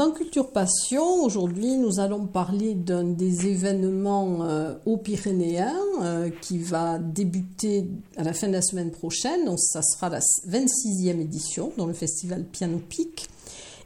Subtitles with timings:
[0.00, 6.56] Dans Culture Passion, aujourd'hui, nous allons parler d'un des événements euh, aux Pyrénéens euh, qui
[6.56, 9.44] va débuter à la fin de la semaine prochaine.
[9.44, 13.28] Donc, ça sera la 26e édition dans le festival Piano Pic.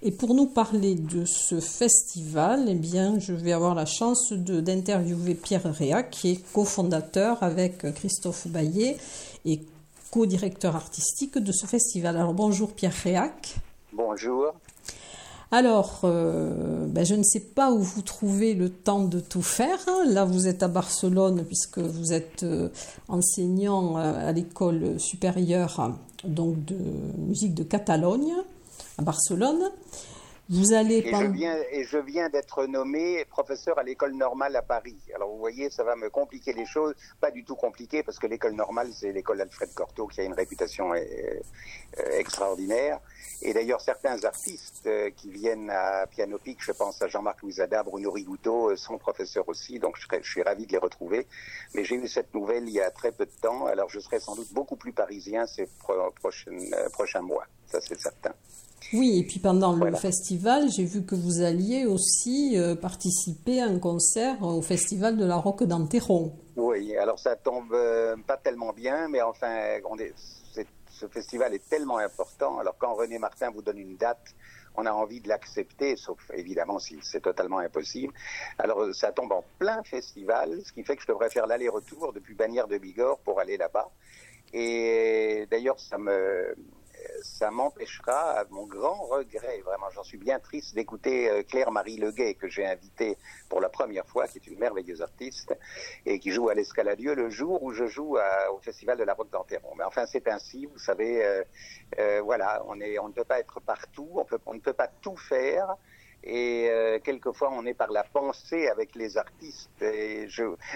[0.05, 5.35] Et pour nous parler de ce festival, eh bien, je vais avoir la chance d'interviewer
[5.35, 8.99] Pierre Réac, qui est cofondateur avec Christophe Baillet
[9.45, 9.63] et
[10.13, 12.17] co-directeur artistique de ce festival.
[12.17, 13.57] Alors, bonjour Pierre Réac.
[13.93, 14.55] Bonjour.
[15.57, 19.79] Alors, euh, ben, je ne sais pas où vous trouvez le temps de tout faire.
[20.05, 22.71] Là, vous êtes à Barcelone puisque vous êtes euh,
[23.07, 25.93] enseignant à l'école supérieure
[26.25, 26.75] donc de
[27.19, 28.33] musique de Catalogne
[28.99, 29.71] à Barcelone.
[30.51, 34.63] Vous allez et, je viens, et je viens d'être nommé professeur à l'école normale à
[34.63, 34.99] Paris.
[35.15, 36.95] Alors vous voyez, ça va me compliquer les choses.
[37.19, 40.35] Pas du tout compliqué parce que l'école normale, c'est l'école Alfred Cortot qui a une
[40.35, 43.01] réputation euh, euh, extraordinaire.
[43.41, 47.83] Et d'ailleurs, certains artistes euh, qui viennent à Piano Pic, je pense à Jean-Marc Louisada,
[47.83, 49.79] Bruno Rigouteau, sont professeurs aussi.
[49.79, 51.27] Donc je, je suis ravi de les retrouver.
[51.75, 53.65] Mais j'ai eu cette nouvelle il y a très peu de temps.
[53.65, 55.67] Alors je serai sans doute beaucoup plus parisien ces
[56.93, 57.47] prochains mois.
[57.67, 58.35] Ça, c'est certain.
[58.93, 63.67] Oui, et puis pendant le festival, j'ai vu que vous alliez aussi euh, participer à
[63.67, 66.33] un concert au festival de la Roque d'Anteron.
[66.57, 70.13] Oui, alors ça tombe euh, pas tellement bien, mais enfin, on est,
[70.95, 72.59] ce festival est tellement important.
[72.59, 74.35] Alors quand René Martin vous donne une date,
[74.77, 78.13] on a envie de l'accepter, sauf évidemment si c'est totalement impossible.
[78.59, 82.35] Alors ça tombe en plein festival, ce qui fait que je devrais faire l'aller-retour depuis
[82.35, 83.91] Bagnères de Bigorre pour aller là-bas.
[84.53, 86.55] Et d'ailleurs, ça me
[87.23, 92.35] ça m'empêchera, à mon grand regret, vraiment, j'en suis bien triste d'écouter euh, Claire-Marie Leguet,
[92.35, 93.17] que j'ai invitée
[93.49, 95.57] pour la première fois, qui est une merveilleuse artiste,
[96.07, 99.31] et qui joue à l'Escaladieu le jour où je joue au Festival de la Roque
[99.31, 99.75] d'Anteron.
[99.77, 101.43] Mais enfin, c'est ainsi, vous savez, euh,
[101.99, 104.09] euh, voilà, on, ne peut pas être partout,
[104.47, 105.77] on, ne peut pas tout faire.
[106.27, 106.71] Et
[107.05, 109.85] quelquefois, on est par la pensée avec les artistes.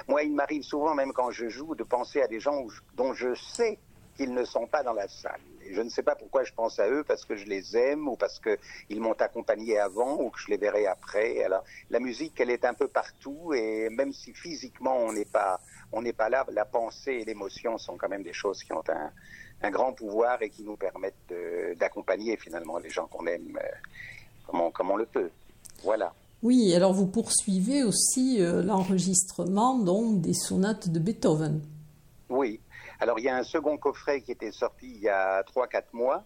[0.07, 2.67] Moi, il m'arrive souvent, même quand je joue, de penser à des gens
[2.97, 3.79] dont je sais
[4.15, 5.41] qu'ils ne sont pas dans la salle.
[5.73, 8.17] Je ne sais pas pourquoi je pense à eux, parce que je les aime ou
[8.17, 11.43] parce qu'ils m'ont accompagné avant ou que je les verrai après.
[11.43, 15.61] Alors, la musique, elle est un peu partout et même si physiquement on n'est pas,
[15.93, 18.85] on n'est pas là, la pensée et l'émotion sont quand même des choses qui ont
[18.89, 19.11] un,
[19.63, 21.33] un grand pouvoir et qui nous permettent
[21.79, 23.69] d'accompagner finalement les gens qu'on aime euh,
[24.47, 25.31] comme, on, comme on le peut.
[25.83, 26.13] Voilà.
[26.43, 31.61] Oui, alors vous poursuivez aussi euh, l'enregistrement donc des sonates de Beethoven.
[32.29, 32.61] Oui,
[33.01, 36.25] alors il y a un second coffret qui était sorti il y a 3-4 mois.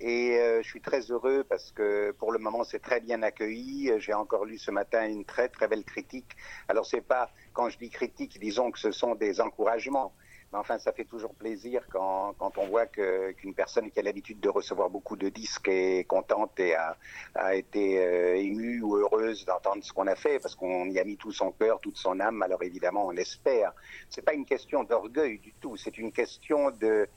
[0.00, 3.92] Et euh, je suis très heureux parce que pour le moment c'est très bien accueilli.
[3.98, 6.32] J'ai encore lu ce matin une très très belle critique.
[6.68, 10.12] Alors c'est pas quand je dis critique, disons que ce sont des encouragements.
[10.56, 14.48] Enfin, ça fait toujours plaisir quand, quand on voit qu'une personne qui a l'habitude de
[14.48, 16.96] recevoir beaucoup de disques est contente et a,
[17.34, 21.04] a été euh, émue ou heureuse d'entendre ce qu'on a fait, parce qu'on y a
[21.04, 22.40] mis tout son cœur, toute son âme.
[22.42, 23.72] Alors évidemment, on l'espère.
[24.08, 25.76] C'est pas une question d'orgueil du tout.
[25.76, 27.08] C'est une question de,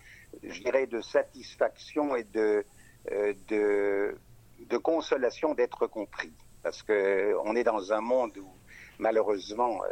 [0.44, 2.66] je dirais, de satisfaction et de,
[3.12, 4.18] euh, de,
[4.66, 6.34] de consolation d'être compris.
[6.64, 8.50] Parce que on est dans un monde où,
[8.98, 9.88] malheureusement, euh,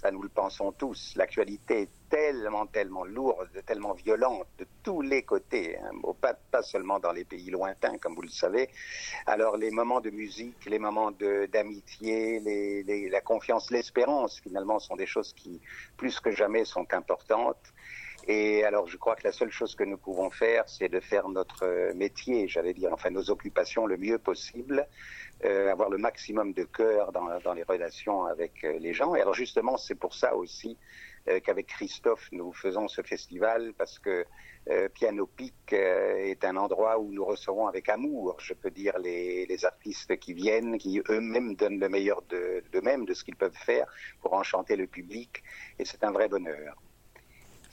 [0.00, 5.22] ça nous le pensons tous, l'actualité est tellement, tellement lourde, tellement violente de tous les
[5.22, 5.90] côtés, hein,
[6.20, 8.68] pas, pas, seulement dans les pays lointains, comme vous le savez.
[9.26, 11.10] Alors les moments de musique, les moments
[11.52, 12.40] d'amitié,
[13.10, 15.60] la confiance, l'espérance, finalement, sont des choses qui,
[15.96, 17.72] plus que jamais, sont importantes.
[18.26, 21.28] Et alors, je crois que la seule chose que nous pouvons faire, c'est de faire
[21.28, 24.86] notre métier, j'allais dire, enfin nos occupations le mieux possible,
[25.44, 29.14] euh, avoir le maximum de cœur dans, dans, les relations avec euh, les gens.
[29.14, 30.76] Et alors justement, c'est pour ça aussi
[31.44, 34.24] qu'avec Christophe, nous faisons ce festival parce que
[34.94, 39.64] Piano Pic est un endroit où nous recevons avec amour, je peux dire, les, les
[39.66, 43.86] artistes qui viennent, qui eux-mêmes donnent le meilleur d'eux-mêmes, de, de ce qu'ils peuvent faire
[44.22, 45.42] pour enchanter le public.
[45.78, 46.80] Et c'est un vrai bonheur.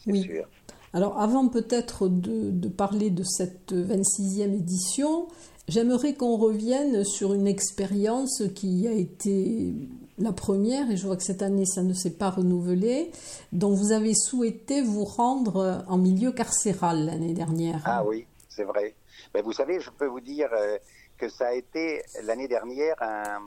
[0.06, 0.24] Oui.
[0.24, 0.50] Sûr.
[0.96, 5.28] Alors avant peut-être de, de, parler de cette 26e édition,
[5.68, 9.74] j'aimerais qu'on revienne sur une expérience qui a été
[10.18, 13.12] la première, et je vois que cette année ça ne s'est pas renouvelé,
[13.52, 17.82] dont vous avez souhaité vous rendre en milieu carcéral l'année dernière.
[17.86, 18.96] Ah oui, c'est vrai.
[19.34, 20.78] Mais vous savez, je peux vous dire euh,
[21.18, 23.42] que ça a été l'année dernière un,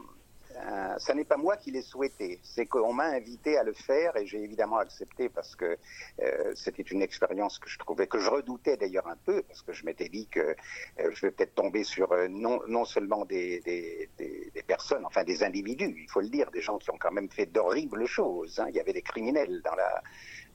[0.58, 4.16] euh, ce n'est pas moi qui l'ai souhaité, c'est qu'on m'a invité à le faire
[4.16, 5.78] et j'ai évidemment accepté parce que
[6.22, 9.72] euh, c'était une expérience que je trouvais, que je redoutais d'ailleurs un peu, parce que
[9.72, 14.10] je m'étais dit que euh, je vais peut-être tomber sur non, non seulement des, des,
[14.18, 17.30] des, personnes, enfin des individus, il faut le dire, des gens qui ont quand même
[17.30, 18.58] fait d'horribles choses.
[18.58, 18.66] Hein.
[18.68, 20.02] Il y avait des criminels dans la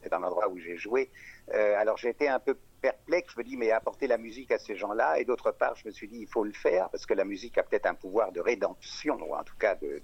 [0.10, 1.10] dans l'endroit où j'ai joué.
[1.54, 4.76] Euh, alors été un peu perplexe, je me dis mais apporter la musique à ces
[4.76, 7.24] gens-là, et d'autre part je me suis dit il faut le faire parce que la
[7.24, 10.02] musique a peut-être un pouvoir de rédemption, ou en tout cas de,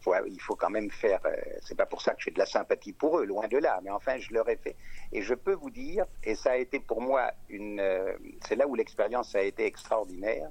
[0.00, 1.20] faut, il, faut, quand même faire.
[1.26, 3.78] Euh, c'est pas pour ça que j'ai de la sympathie pour eux, loin de là,
[3.84, 4.74] mais enfin je leur ai fait.
[5.12, 8.14] Et je peux vous dire, et ça a été pour moi une, euh,
[8.48, 10.48] c'est là où l'expérience a été extraordinaire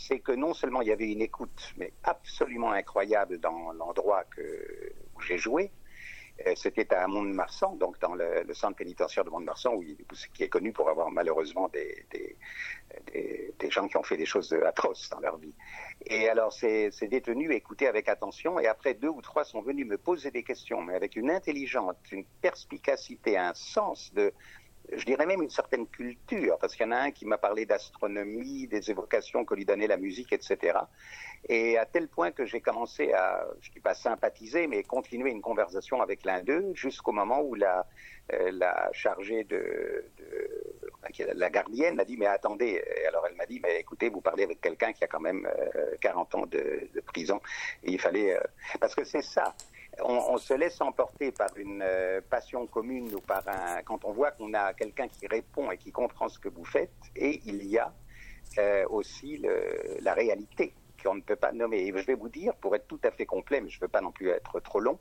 [0.00, 4.92] c'est que non seulement il y avait une écoute, mais absolument incroyable dans l'endroit que,
[5.16, 5.72] où j'ai joué,
[6.54, 9.78] c'était à Mont-de-Marsan, donc dans le, le, centre pénitentiaire de Mont-de-Marsan,
[10.34, 12.36] qui est connu pour avoir malheureusement des, des,
[13.12, 15.54] des, des, gens qui ont fait des choses atroces dans leur vie.
[16.06, 19.86] Et alors ces, ces détenus écoutaient avec attention, et après deux ou trois sont venus
[19.86, 24.32] me poser des questions, mais avec une intelligence, une perspicacité, un sens de,
[24.96, 27.66] je dirais même une certaine culture, parce qu'il y en a un qui m'a parlé
[27.66, 30.78] d'astronomie, des évocations que lui donnait la musique, etc.
[31.48, 35.30] Et à tel point que j'ai commencé à, je ne dis pas sympathiser, mais continuer
[35.30, 37.86] une conversation avec l'un d'eux jusqu'au moment où la,
[38.32, 40.04] euh, la chargée de,
[41.34, 44.60] la gardienne m'a dit mais attendez alors elle m'a dit mais écoutez vous parlez avec
[44.60, 47.40] quelqu'un qui a quand même euh, 40 ans de, de, prison
[47.82, 48.40] et il fallait euh,
[48.80, 49.54] parce que c'est ça
[50.04, 54.30] on, se laisse emporter par une euh, passion commune ou par un quand on voit
[54.32, 57.78] qu'on a quelqu'un qui répond et qui comprend ce que vous faites et il y
[57.78, 57.92] a
[58.58, 59.42] euh, aussi
[60.00, 61.78] la réalité qu'on ne peut pas nommer.
[61.86, 63.88] Et je vais vous dire, pour être tout à fait complet, mais je ne veux
[63.88, 64.98] pas non plus être trop long,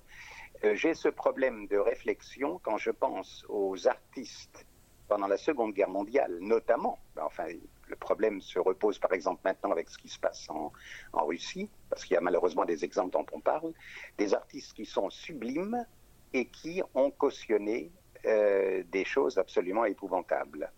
[0.63, 4.65] euh, j'ai ce problème de réflexion quand je pense aux artistes
[5.07, 6.99] pendant la Seconde Guerre mondiale, notamment.
[7.21, 7.45] Enfin,
[7.87, 10.71] le problème se repose par exemple maintenant avec ce qui se passe en,
[11.13, 13.73] Russie, parce qu'il y a malheureusement des exemples dont on parle,
[14.17, 15.85] des artistes qui sont sublimes
[16.33, 17.91] et qui ont cautionné
[18.25, 20.71] euh, des choses absolument épouvantables.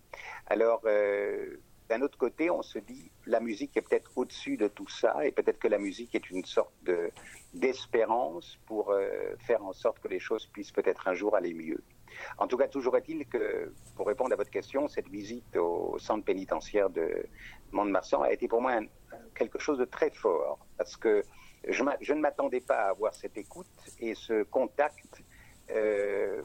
[0.48, 1.58] Alors, euh,
[1.90, 5.32] d'un autre côté, on se dit, la musique est peut-être au-dessus de tout ça, et
[5.32, 7.12] peut-être que la musique est une sorte de,
[7.54, 11.84] d'espérance pour euh, faire en sorte que les choses puissent peut-être un jour aller mieux.
[12.38, 16.26] En tout cas, toujours est-il que, pour répondre à votre question, cette visite au centre
[16.26, 17.26] pénitentiaire de
[17.72, 18.80] Mont-de-Marsan a été pour moi
[19.36, 21.24] quelque chose de très fort, parce que
[21.68, 23.68] je, je ne m'attendais pas à avoir cette écoute
[24.00, 25.24] et ce contact
[25.72, 26.42] euh,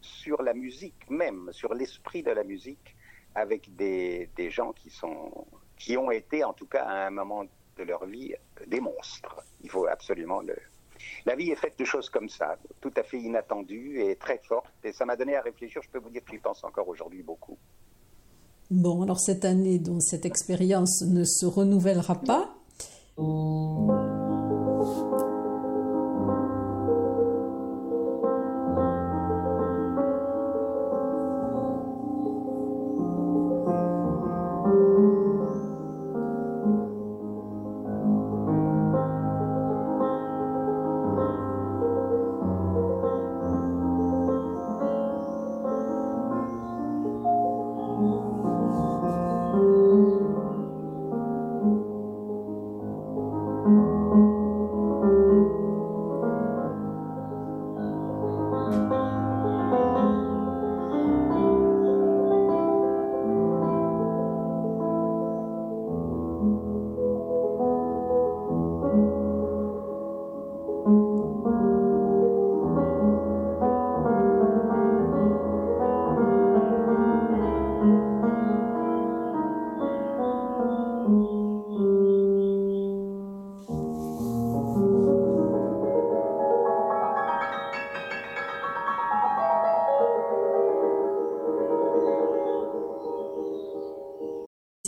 [0.00, 2.96] sur la musique même, sur l'esprit de la musique,
[3.34, 5.46] avec des, des gens qui, sont,
[5.76, 7.44] qui ont été, en tout cas, à un moment
[7.76, 8.34] de leur vie,
[8.66, 9.42] des monstres.
[9.62, 10.56] Il faut absolument le.
[11.26, 14.72] La vie est faite de choses comme ça, tout à fait inattendues et très fortes.
[14.84, 15.82] Et ça m'a donné à réfléchir.
[15.82, 17.58] Je peux vous dire que j'y pense encore aujourd'hui beaucoup.
[18.70, 22.54] Bon, alors cette année, donc cette expérience ne se renouvellera pas.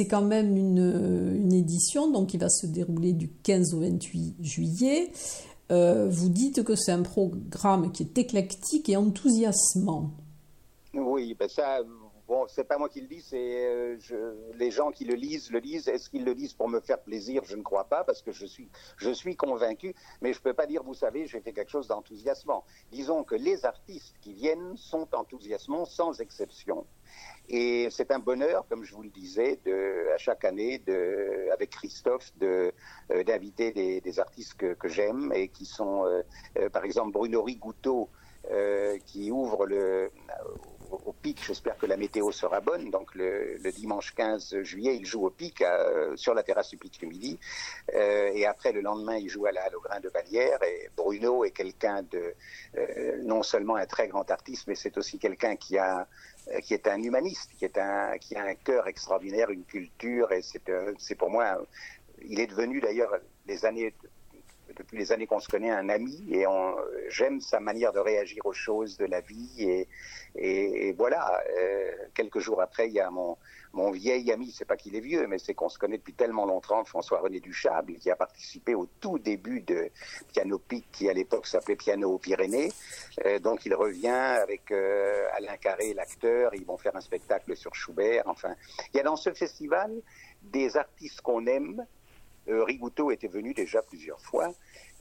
[0.02, 5.12] C'est quand même une, édition donc qui va se dérouler du 15 au 28 juillet.
[5.70, 10.10] vous dites que c'est un programme qui est éclectique et enthousiasmant.
[10.92, 11.78] Oui, ben ça,
[12.48, 13.96] c'est pas moi qui le dis, c'est euh,
[14.54, 15.88] les gens qui le lisent le lisent.
[15.88, 17.42] Est-ce qu'ils le lisent pour me faire plaisir?
[17.44, 20.66] Je ne crois pas, parce que je suis, je suis convaincu, mais je peux pas
[20.66, 22.64] dire, vous savez, j'ai fait quelque chose d'enthousiasmant.
[22.90, 26.86] Disons que les artistes qui viennent sont enthousiasmants sans exception.
[27.48, 29.58] Et c'est un bonheur, comme je vous le disais,
[30.14, 30.82] à chaque année,
[31.52, 32.70] avec Christophe, euh,
[33.26, 38.08] d'inviter des, artistes que, j'aime et qui sont, euh, par exemple, Bruno Rigouteau,
[39.06, 40.10] qui ouvre le,
[40.92, 41.42] au, pic.
[41.44, 42.90] J'espère que la météo sera bonne.
[42.90, 45.64] Donc le, dimanche 15 juillet, il joue au pic
[46.16, 47.38] sur la terrasse du pic du midi.
[47.94, 50.62] Euh, et après, le lendemain, il joue à la Grain de Vallière.
[50.62, 52.34] Et Bruno est quelqu'un de
[52.76, 56.04] euh, non seulement un très grand artiste, mais c'est aussi quelqu'un qui a euh,
[56.62, 60.32] qui est un humaniste, qui est un qui a un cœur extraordinaire, une culture.
[60.32, 61.58] Et c'est c'est pour moi,
[62.24, 63.18] il est devenu d'ailleurs
[64.76, 66.44] depuis les années qu'on se connaît, un ami et
[67.08, 69.50] j'aime sa manière de réagir aux choses de la vie.
[69.58, 69.88] Et,
[70.88, 73.36] et, voilà, euh, quelques jours après, il y a mon,
[73.72, 76.44] mon vieil ami, c'est pas qu'il est vieux, mais c'est qu'on se connaît depuis tellement
[76.44, 79.90] longtemps, François-René Duchable, qui a participé au tout début de
[80.32, 82.70] Piano Pic, qui à l'époque s'appelait Piano aux Pyrénées.
[83.24, 87.74] Euh, donc il revient avec euh, Alain Carré, l'acteur, ils vont faire un spectacle sur
[87.74, 88.24] Schubert.
[88.26, 88.54] Enfin,
[88.92, 89.90] il y a dans ce festival
[90.42, 91.86] des artistes qu'on aime,
[92.48, 94.52] euh, Rigouteau était venu déjà plusieurs fois,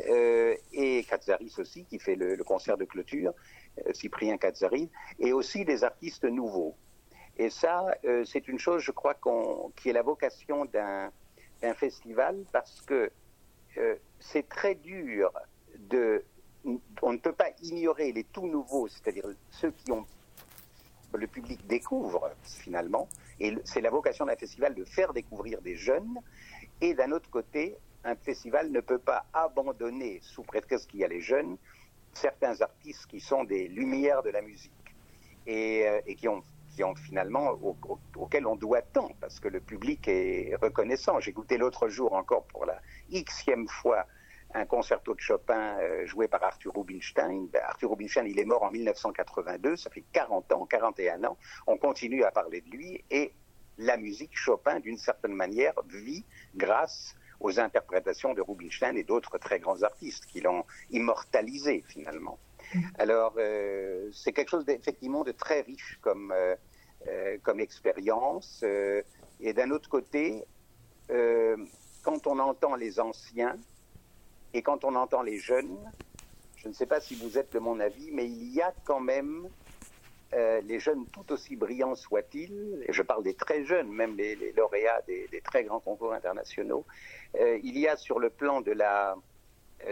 [0.07, 3.33] euh, et Katzaris aussi, qui fait le, concert de clôture,
[3.93, 6.75] Cyprien Katzaris, et aussi des artistes nouveaux.
[7.37, 7.95] Et ça,
[8.25, 9.15] c'est une chose, je crois,
[9.75, 11.11] qui est la vocation d'un
[11.75, 13.11] festival, parce que
[14.19, 15.31] c'est très dur
[15.89, 16.23] de...
[17.01, 20.05] On ne peut pas ignorer les tout nouveaux, c'est-à-dire ceux qui ont
[21.13, 23.07] le public découvre finalement,
[23.39, 26.19] et c'est la vocation d'un festival de faire découvrir des jeunes,
[26.79, 31.07] et d'un autre côté, un festival ne peut pas abandonner, sous prétexte qu'il y a
[31.07, 31.57] les jeunes,
[32.13, 34.71] certains artistes qui sont des lumières de la musique
[35.47, 36.43] et, euh, qui, ont,
[36.81, 37.59] qui ont finalement,
[38.15, 41.19] auxquels on doit tant, parce que le public est reconnaissant.
[41.19, 44.07] J'ai écouté l'autre jour encore pour la xème fois
[44.55, 47.47] un concerto de Chopin euh, joué par Arthur Rubinstein.
[47.53, 51.37] Ben, Arthur Rubinstein, il est mort en 1982, ça fait 40 ans, 41 ans.
[51.67, 53.31] On continue à parler de lui et
[53.77, 59.59] la musique Chopin, d'une certaine manière, vit grâce aux interprétations de Rubinstein et d'autres très
[59.59, 62.39] grands artistes qui l'ont immortalisé finalement.
[62.97, 66.55] Alors, euh, c'est quelque chose d'effectivement de très riche comme, euh,
[67.43, 68.63] comme expérience.
[68.63, 70.43] et d'un autre côté,
[71.07, 73.57] quand on entend les anciens
[74.53, 75.77] et quand on entend les jeunes,
[76.57, 78.99] je ne sais pas si vous êtes de mon avis, mais il y a quand
[78.99, 79.47] même
[80.33, 84.35] euh, les jeunes, tout aussi brillants soient-ils, et je parle des très jeunes, même les,
[84.53, 86.85] lauréats des, très grands concours internationaux,
[87.39, 89.15] euh, il y a sur le plan de la, euh,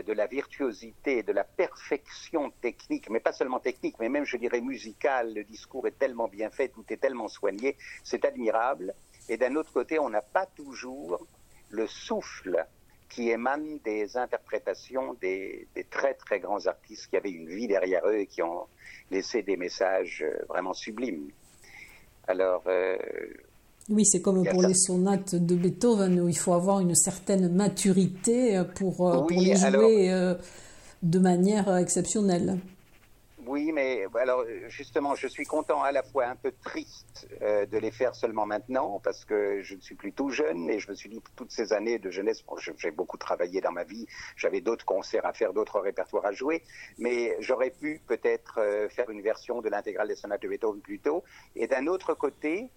[0.06, 4.62] de la virtuosité, de la perfection technique, mais pas seulement technique, mais même, je dirais,
[4.62, 8.94] musicale, le discours est tellement bien fait, tout est tellement soigné, c'est admirable.
[9.28, 11.26] Et d'un autre côté, on n'a pas toujours
[11.70, 12.66] le souffle
[13.10, 18.20] qui émane des interprétations des, très très grands artistes qui avaient une vie derrière eux
[18.20, 18.68] et qui ont
[19.12, 21.32] laisser des messages euh, vraiment sublimes.
[22.28, 22.64] Alors.
[22.68, 22.98] Euh,
[23.90, 28.58] oui, c'est comme pour les sonates de Beethoven où il faut avoir une certaine maturité
[28.58, 30.36] euh, pour, pour les jouer
[31.02, 32.60] de manière exceptionnelle.
[33.50, 37.80] Oui, mais alors justement, je suis content à la fois un peu triste euh, de
[37.80, 40.94] les faire seulement maintenant parce que je ne suis plus tout jeune et je me
[40.94, 42.44] suis dit toutes ces années de jeunesse,
[42.78, 44.06] j'ai beaucoup travaillé dans ma vie,
[44.36, 46.62] j'avais d'autres concerts à faire, d'autres répertoires à jouer,
[47.00, 51.00] mais j'aurais pu peut-être euh, faire une version de l'intégrale des sonates de Beethoven plus
[51.00, 51.24] tôt.
[51.56, 52.70] Et d'un autre côté,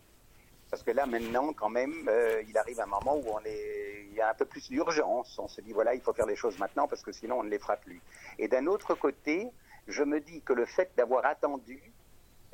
[0.73, 4.15] parce que là maintenant quand même, euh, il arrive un moment où on est, il
[4.15, 5.39] y a un peu plus d'urgence.
[5.39, 7.51] On se dit voilà, il faut faire les choses maintenant parce que sinon on ne
[7.51, 8.01] les fera plus.
[8.39, 9.51] Et d'un autre côté,
[9.87, 11.79] je me dis que le fait d'avoir attendu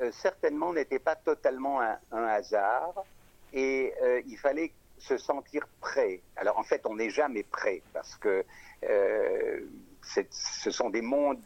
[0.01, 3.05] euh, certainement n'était pas totalement un, hasard
[3.53, 6.19] et euh, il fallait se sentir prêt.
[6.35, 8.43] Alors en fait, on n'est jamais prêt parce que
[10.01, 11.41] ce sont des mondes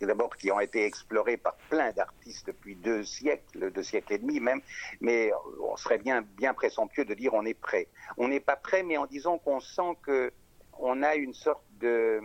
[0.00, 4.40] d'abord qui ont été explorés par plein d'artistes depuis deux siècles, deux siècles et demi
[4.40, 4.60] même,
[5.00, 5.30] mais
[5.62, 7.88] on serait bien, bien présomptueux de dire on est prêt.
[8.16, 10.32] On n'est pas prêt, mais en disant qu'on sent que
[10.78, 12.20] on a une sorte de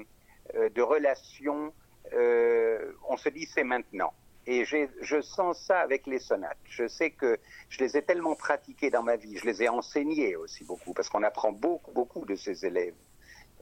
[0.55, 1.73] euh, de relations,
[2.13, 4.13] euh, on se dit c'est maintenant.
[4.45, 6.57] Et je sens ça avec les sonates.
[6.65, 7.39] Je sais que
[7.69, 11.07] je les ai tellement pratiquées dans ma vie, je les ai enseignées aussi beaucoup, parce
[11.07, 12.93] qu'on apprend beaucoup, beaucoup de ces élèves.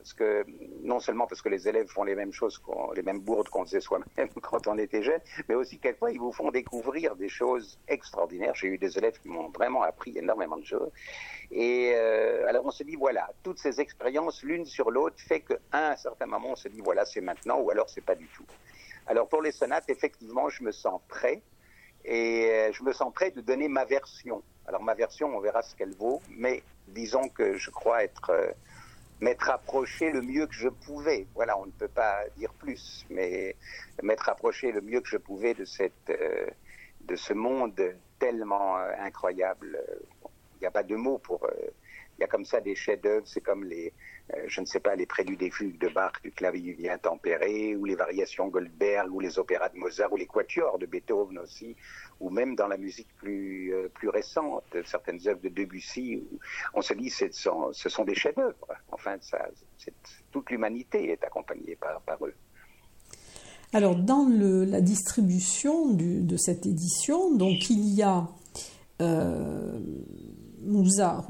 [0.01, 0.43] Parce que
[0.81, 2.59] non seulement parce que les élèves font les mêmes choses,
[2.95, 6.31] les mêmes bourdes qu'on faisait soi-même quand on était jeune, mais aussi quelquefois ils vous
[6.31, 8.55] font découvrir des choses extraordinaires.
[8.55, 10.91] J'ai eu des élèves qui m'ont vraiment appris énormément de choses.
[11.51, 15.91] Et euh, alors on se dit voilà, toutes ces expériences l'une sur l'autre fait qu'à
[15.91, 18.45] un certain moment on se dit voilà c'est maintenant ou alors c'est pas du tout.
[19.05, 21.43] Alors pour les sonates effectivement je me sens prêt
[22.05, 24.41] et euh, je me sens prêt de donner ma version.
[24.65, 28.51] Alors ma version on verra ce qu'elle vaut, mais disons que je crois être euh,
[29.21, 31.27] m'être approché le mieux que je pouvais.
[31.35, 33.55] Voilà, on ne peut pas dire plus, mais
[34.03, 36.47] m'être approché le mieux que je pouvais de cette, euh,
[37.01, 37.79] de ce monde
[38.19, 39.79] tellement euh, incroyable.
[40.55, 41.47] Il n'y a pas de mots pour.
[42.21, 43.93] Euh, il y a comme ça des chefs-d'œuvre, c'est comme les,
[44.47, 47.95] je ne sais pas, les préludes et fugues de Bach, du clavier tempéré, ou les
[47.95, 51.75] variations Goldberg, ou les opéras de Mozart, ou les quatuors de Beethoven aussi,
[52.19, 56.23] ou même dans la musique plus, euh, plus récente, certaines œuvres de Debussy,
[56.73, 58.67] on se dit que ce sont des chefs-d'œuvre.
[58.91, 59.49] Enfin, ça,
[60.31, 62.33] toute l'humanité est accompagnée par, par eux.
[63.73, 68.27] Alors, dans la distribution de cette édition, donc il y a
[69.01, 69.79] euh,
[70.63, 71.23] Moussa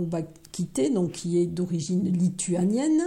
[0.94, 3.02] Donc qui est d'origine lituanienne,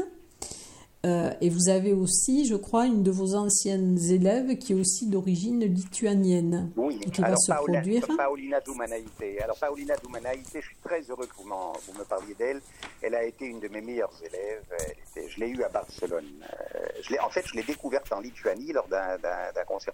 [1.04, 5.06] euh, et vous avez aussi, je crois, une de vos anciennes élèves qui est aussi
[5.06, 6.72] d'origine lituanienne.
[6.76, 8.06] Oui, et qui alors, va se produire.
[8.16, 9.22] Paolina Doumanaïte.
[9.42, 12.62] Alors, Paolina Doumanaïte, je suis très heureux que vous, vous me parliez d'elle.
[13.02, 14.64] Elle a été une de mes meilleures élèves.
[15.14, 16.24] je l'ai eue à Barcelone.
[16.42, 19.18] Euh, en fait, je l'ai découverte en Lituanie lors d'un
[19.66, 19.92] concert,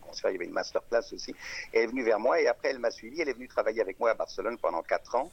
[0.00, 0.30] concert.
[0.30, 1.34] Il y avait une masterclass aussi.
[1.72, 3.20] Elle est venue vers moi et après, elle m'a suivi.
[3.20, 5.30] Elle est venue travailler avec moi à Barcelone pendant quatre ans.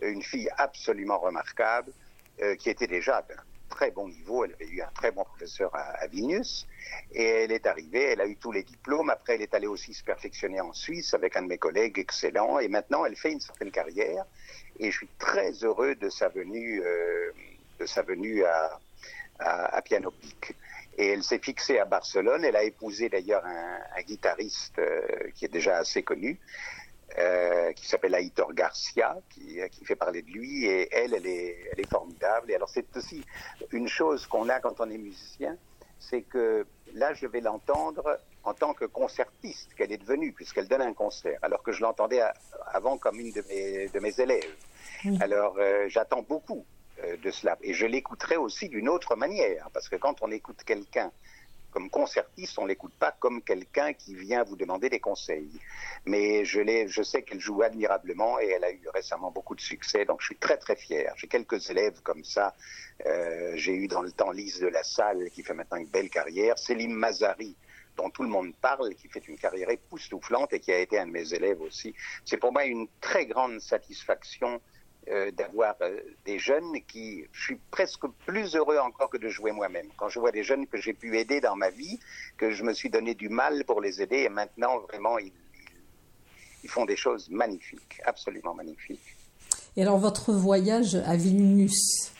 [0.00, 1.92] Une fille absolument remarquable
[2.40, 3.18] euh, qui était déjà
[3.72, 4.44] très bon niveau.
[4.44, 6.66] Elle avait eu un très bon professeur à, Vilnius.
[7.12, 9.10] Et elle est arrivée, elle a eu tous les diplômes.
[9.10, 12.58] Après, elle est allée aussi se perfectionner en Suisse avec un de mes collègues excellents.
[12.58, 14.24] Et maintenant, elle fait une certaine carrière.
[14.78, 17.32] Et je suis très heureux de sa venue, euh,
[17.80, 18.78] de sa venue à,
[19.38, 20.54] à, Piano Peak.
[20.98, 22.44] Et elle s'est fixée à Barcelone.
[22.44, 26.38] Elle a épousé d'ailleurs un, un, guitariste euh, qui est déjà assez connu.
[27.18, 31.58] Euh, qui s'appelle Aitor Garcia, qui, qui, fait parler de lui, et elle, elle est,
[31.70, 32.50] elle est formidable.
[32.50, 33.22] Et alors c'est aussi
[33.70, 35.58] une chose qu'on a quand on est musicien,
[35.98, 40.80] c'est que là, je vais l'entendre en tant que concertiste qu'elle est devenue, puisqu'elle donne
[40.80, 42.22] un concert, alors que je l'entendais
[42.72, 44.56] avant comme une de mes, de mes élèves.
[45.20, 46.64] Alors euh, j'attends beaucoup
[47.02, 50.62] euh, de cela, et je l'écouterai aussi d'une autre manière, parce que quand on écoute
[50.64, 51.12] quelqu'un
[51.72, 55.50] comme concertiste, on l'écoute pas comme quelqu'un qui vient vous demander des conseils.
[56.04, 60.04] Mais je, je sais qu'elle joue admirablement et elle a eu récemment beaucoup de succès,
[60.04, 61.12] donc je suis très très fier.
[61.16, 62.54] J'ai quelques élèves comme ça.
[63.06, 66.10] Euh, j'ai eu dans le temps Lise de la Salle qui fait maintenant une belle
[66.10, 67.56] carrière, Céline Mazari
[67.96, 71.06] dont tout le monde parle, qui fait une carrière époustouflante et qui a été un
[71.06, 71.94] de mes élèves aussi.
[72.24, 74.60] C'est pour moi une très grande satisfaction
[75.08, 79.50] euh, d'avoir euh, des jeunes qui, je suis presque plus heureux encore que de jouer
[79.50, 79.88] moi-même.
[79.96, 81.98] Quand je vois des jeunes que j'ai pu aider dans ma vie,
[82.36, 85.32] que je me suis donné du mal pour les aider, et maintenant vraiment ils,
[86.62, 89.16] ils font des choses magnifiques, absolument magnifiques.
[89.76, 92.11] Et alors votre voyage à Vilnius,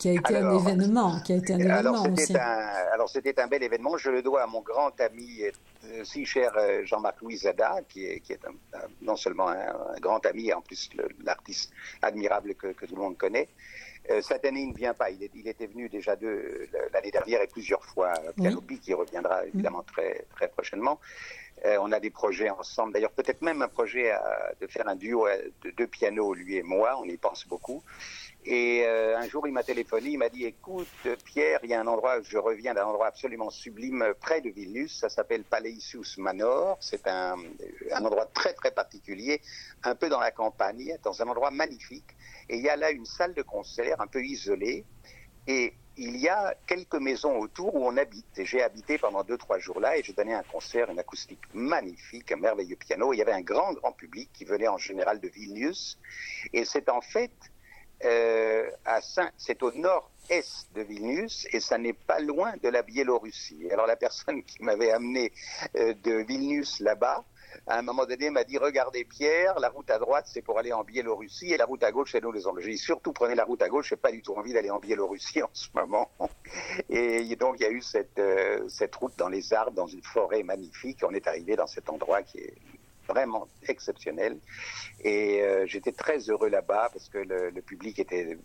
[0.00, 2.34] qui a été un événement, qui a été un événement alors, aussi.
[2.34, 3.98] alors c'était un bel événement.
[3.98, 8.06] Je le dois à mon grand ami euh, si cher euh, Jean-Marc Louis Zada, qui
[8.06, 8.40] est, qui est
[9.02, 10.88] non seulement un, grand ami, en plus
[11.22, 13.48] l'artiste admirable que, que, tout le monde connaît.
[14.10, 15.10] Euh, cette année, il ne vient pas.
[15.10, 16.16] Il, est, il était venu déjà
[16.94, 20.98] l'année dernière et plusieurs fois à Pianobi, qui reviendra évidemment très, très prochainement.
[21.64, 22.92] On a des projets ensemble.
[22.92, 24.12] D'ailleurs, peut-être même un projet
[24.60, 25.26] de faire un duo
[25.62, 26.98] de deux pianos, lui et moi.
[27.00, 27.82] On y pense beaucoup.
[28.44, 30.88] Et euh, un jour, il m'a téléphoné, il m'a dit, écoute,
[31.24, 34.98] Pierre, il y a un endroit, je reviens d'un endroit absolument sublime près de Vilnius,
[34.98, 37.36] ça s'appelle Paleisius Manor, c'est un,
[37.92, 39.42] un, endroit très très particulier,
[39.82, 42.16] un peu dans la campagne, dans un endroit magnifique.
[42.48, 44.86] Et il y a là une salle de concert un peu isolée,
[45.50, 48.38] et il y a quelques maisons autour où on habite.
[48.38, 51.42] Et j'ai habité pendant deux, trois jours là, et j'ai donné un concert, une acoustique
[51.52, 53.12] magnifique, un merveilleux piano.
[53.12, 55.98] Il y avait un grand, grand public qui venait en général de Vilnius.
[56.52, 57.32] Et c'est en fait
[58.04, 58.70] euh,
[59.36, 63.68] c'est au nord-est de Vilnius et ça n'est pas loin de la Biélorussie.
[63.72, 65.32] Alors la personne qui m'avait amené
[65.76, 67.24] euh, de Vilnius là-bas,
[67.66, 70.72] à un moment donné, m'a dit regardez Pierre, la route à droite c'est pour aller
[70.72, 72.76] en Biélorussie et la route à gauche c'est nous les Anglais.
[72.76, 75.50] Surtout prenez la route à gauche, j'ai pas du tout envie d'aller en Biélorussie en
[75.52, 76.10] ce moment.
[76.88, 80.02] Et donc il y a eu cette, euh, cette route dans les arbres, dans une
[80.02, 80.98] forêt magnifique.
[81.02, 82.54] On est arrivé dans cet endroit qui est
[83.10, 84.38] vraiment exceptionnel.
[85.02, 88.38] Et euh, j'étais très heureux là-bas parce que le, public était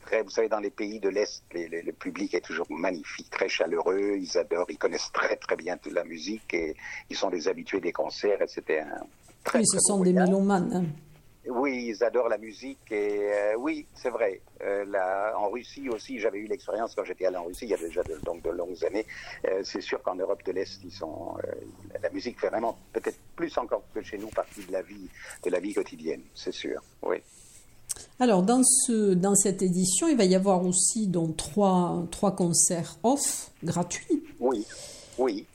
[0.00, 4.16] très, vous savez, dans les pays de l'Est, le public est toujours magnifique, très chaleureux,
[4.18, 6.74] ils adorent, ils connaissent très très bien toute la musique et
[7.10, 9.00] ils sont des habitués des concerts et c'était un
[9.44, 10.72] très, Oui, ce sont des mélomanes.
[10.74, 10.84] Hein.
[11.50, 14.42] Oui, ils adorent la musique et euh, oui, c'est vrai.
[14.60, 14.84] Euh,
[15.34, 18.02] en Russie aussi, j'avais eu l'expérience quand j'étais allé en Russie, il y a déjà
[18.02, 19.06] de, donc de longues années.
[19.46, 21.36] Euh, c'est sûr qu'en Europe de l'Est, ils sont,
[22.02, 25.08] la musique fait vraiment peut-être plus encore que chez nous partie de la vie,
[25.42, 26.82] de la vie quotidienne, c'est sûr.
[27.02, 27.22] Oui.
[28.20, 32.98] Alors dans ce, dans cette édition, il va y avoir aussi donc trois, trois concerts
[33.02, 34.22] off gratuits.
[34.40, 34.64] Oui,
[35.18, 35.46] oui.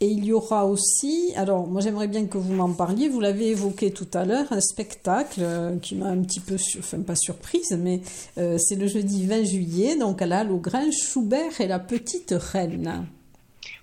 [0.00, 3.48] Et il y aura aussi, alors moi j'aimerais bien que vous m'en parliez, vous l'avez
[3.48, 7.78] évoqué tout à l'heure, un spectacle euh, qui m'a un petit peu, enfin pas surprise,
[7.80, 8.02] mais
[8.36, 11.78] euh, c'est le jeudi 20 juillet, donc à la Halle au Grain, Schubert et la
[11.78, 13.06] petite reine.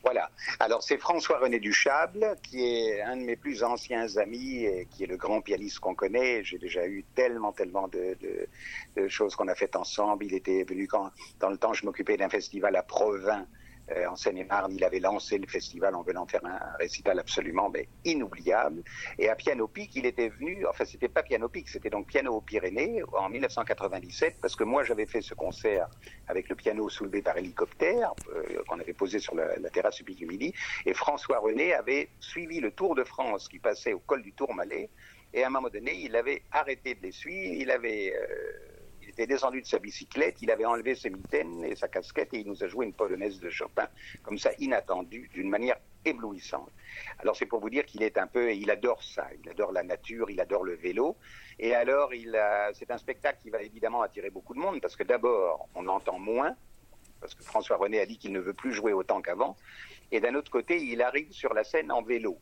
[0.03, 0.29] Voilà.
[0.59, 5.07] Alors c'est François-René Duchable, qui est un de mes plus anciens amis et qui est
[5.07, 6.43] le grand pianiste qu'on connaît.
[6.43, 8.17] J'ai déjà eu tellement, tellement de,
[8.97, 10.25] de choses qu'on a faites ensemble.
[10.25, 13.45] Il était venu quand, dans le temps, je m'occupais d'un festival à Provins
[13.91, 17.87] euh, en Seine-et-Marne, il avait lancé le festival en venant faire un, récital absolument mais
[18.05, 18.83] inoubliable.
[19.19, 22.33] Et à Piano Pic, il était venu, enfin c'était pas Piano Pic, c'était donc Piano
[22.33, 25.89] aux Pyrénées en 1997, parce que moi j'avais fait ce concert
[26.27, 30.17] avec le piano soulevé par hélicoptère euh, qu'on avait posé sur la, terrasse du Pic
[30.17, 30.53] du Midi,
[30.85, 34.89] et François René avait suivi le Tour de France qui passait au col du Tourmalet,
[35.33, 38.13] et à un moment donné, il avait arrêté de les suivre, il avait...
[38.15, 38.72] Euh,
[39.13, 42.47] était descendu de sa bicyclette, il avait enlevé ses mitaines et sa casquette et il
[42.47, 43.87] nous a joué une polonaise de Chopin,
[44.23, 46.71] comme ça, inattendue, d'une manière éblouissante.
[47.19, 49.83] Alors c'est pour vous dire qu'il est un peu, il adore ça, il adore la
[49.83, 51.15] nature, il adore le vélo.
[51.59, 52.37] Et alors, il
[52.73, 56.17] c'est un spectacle qui va évidemment attirer beaucoup de monde parce que d'abord, on entend
[56.17, 56.55] moins,
[57.21, 59.55] parce que François René a dit qu'il ne veut plus jouer autant qu'avant.
[60.11, 62.37] Et d'un autre côté, il arrive sur la scène en vélo.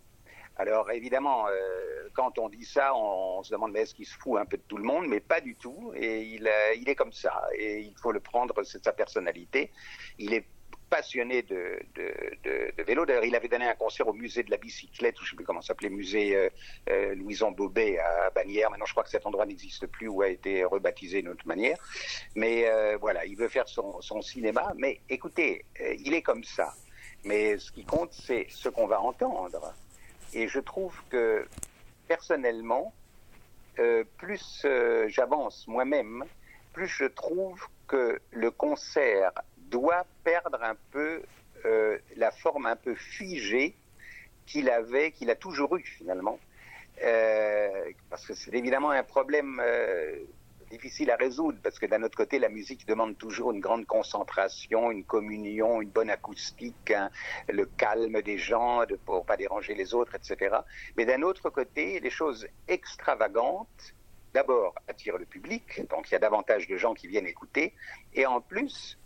[0.57, 4.39] Alors évidemment, euh, quand on dit ça, on, se demande mais est-ce qu'il se fout
[4.39, 5.07] un peu de tout le monde?
[5.07, 5.91] Mais pas du tout.
[5.95, 7.47] Et il, euh, est comme ça.
[7.57, 9.71] Et il faut le prendre, c'est sa personnalité.
[10.17, 10.45] Il est
[10.89, 11.79] passionné de,
[12.83, 13.05] vélo.
[13.05, 15.35] D'ailleurs, il avait donné un concert au musée de la bicyclette, ou je ne sais
[15.37, 16.49] plus comment s'appelait, musée euh,
[16.89, 18.69] euh, Louison Bobet à Bagnères.
[18.69, 21.77] Maintenant, je crois que cet endroit n'existe plus ou a été rebaptisé d'une autre manière.
[22.35, 24.73] Mais voilà, il veut faire son, son cinéma.
[24.75, 26.73] Mais écoutez, il est comme ça.
[27.23, 29.73] Mais ce qui compte, c'est ce qu'on va entendre.
[30.33, 31.45] Et je trouve que
[32.07, 32.93] personnellement,
[33.79, 36.23] euh, plus euh, j'avance moi-même,
[36.73, 41.21] plus je trouve que le concert doit perdre un peu
[41.65, 43.75] euh, la forme un peu figée
[44.45, 46.39] qu'il avait, qu'il a toujours eu finalement.
[48.09, 49.61] parce que c'est évidemment un problème
[50.71, 54.89] difficile à résoudre parce que d'un autre côté, la musique demande toujours une grande concentration,
[54.89, 57.11] une communion, une bonne acoustique, hein,
[57.49, 60.55] le calme des gens de, pour pas déranger les autres, etc.
[60.97, 63.93] Mais d'un autre côté, les choses extravagantes,
[64.33, 67.73] d'abord attirent le public, donc il y a davantage de gens qui viennent écouter,
[68.13, 68.97] et en plus,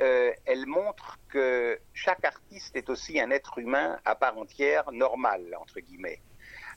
[0.00, 5.54] euh, elles montrent que chaque artiste est aussi un être humain à part entière, normal,
[5.60, 6.20] entre guillemets.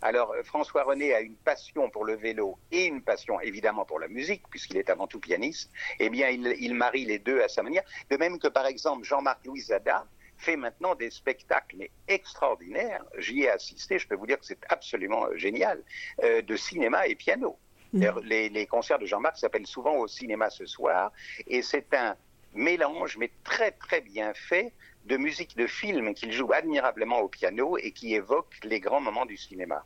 [0.02, 4.00] Alors euh, François René a une passion pour le vélo et une passion évidemment pour
[4.00, 5.72] la musique, puisqu'il est avant tout pianiste.
[6.00, 7.84] Eh bien, il, marie les deux à sa manière.
[8.10, 10.06] De même que par exemple Jean-Marc Louisada
[10.38, 13.04] fait maintenant des spectacles mais extraordinaires.
[13.18, 15.82] J'y ai assisté, je peux vous dire que c'est absolument euh, génial,
[16.24, 17.58] euh, de cinéma et piano.
[17.94, 18.08] Mm.
[18.24, 21.12] Les, les, concerts de Jean-Marc s'appellent souvent au cinéma ce soir,
[21.48, 22.18] et c'est un
[22.56, 24.74] mélange, mais très très bien fait,
[25.06, 29.26] de musique de film qu'il joue admirablement au piano et qui évoque les grands moments
[29.26, 29.86] du cinéma.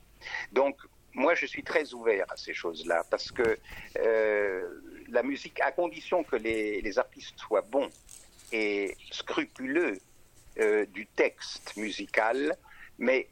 [0.52, 0.78] Donc,
[1.14, 3.58] moi, je suis très ouvert à ces choses-là parce que
[3.98, 7.90] euh, la musique, à condition que les, artistes soient bons
[8.52, 9.98] et scrupuleux
[10.60, 12.56] euh, du texte musical,
[13.00, 13.28] mais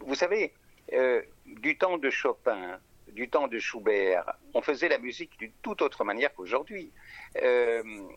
[0.00, 0.52] vous savez,
[0.92, 2.78] euh, du temps de Chopin,
[3.12, 6.90] du temps de Schubert, on faisait la musique d'une toute autre manière qu'aujourd'hui.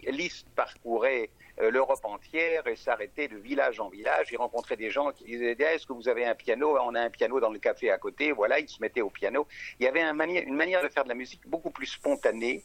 [0.08, 1.30] Liszt parcourait
[1.62, 4.28] euh, l'Europe entière et s'arrêter de village en village.
[4.32, 6.78] Il rencontrait des gens qui disaient Est-ce que vous avez un piano?
[6.78, 8.34] On a un piano dans le café à côté.
[8.34, 9.48] Voilà, ils se mettaient au piano.
[9.80, 12.64] Il y avait une manière de faire de la musique beaucoup plus spontanée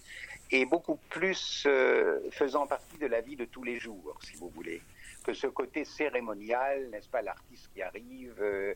[0.50, 4.48] et beaucoup plus euh, faisant partie de la vie de tous les jours, si vous
[4.48, 4.80] voulez
[5.24, 8.74] que ce côté cérémonial, n'est-ce pas, l'artiste qui arrive euh,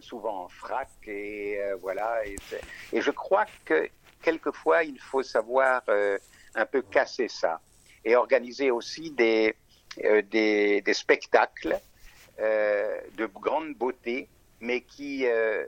[0.00, 2.22] souvent en frac et voilà.
[2.26, 2.36] Et,
[3.00, 3.88] je crois que
[4.22, 5.82] quelquefois il faut savoir
[6.54, 7.60] un peu casser ça
[8.04, 9.54] et organiser aussi des,
[10.04, 11.78] euh, des, des, spectacles
[12.40, 14.28] euh, de grande beauté,
[14.60, 15.64] mais qui, euh,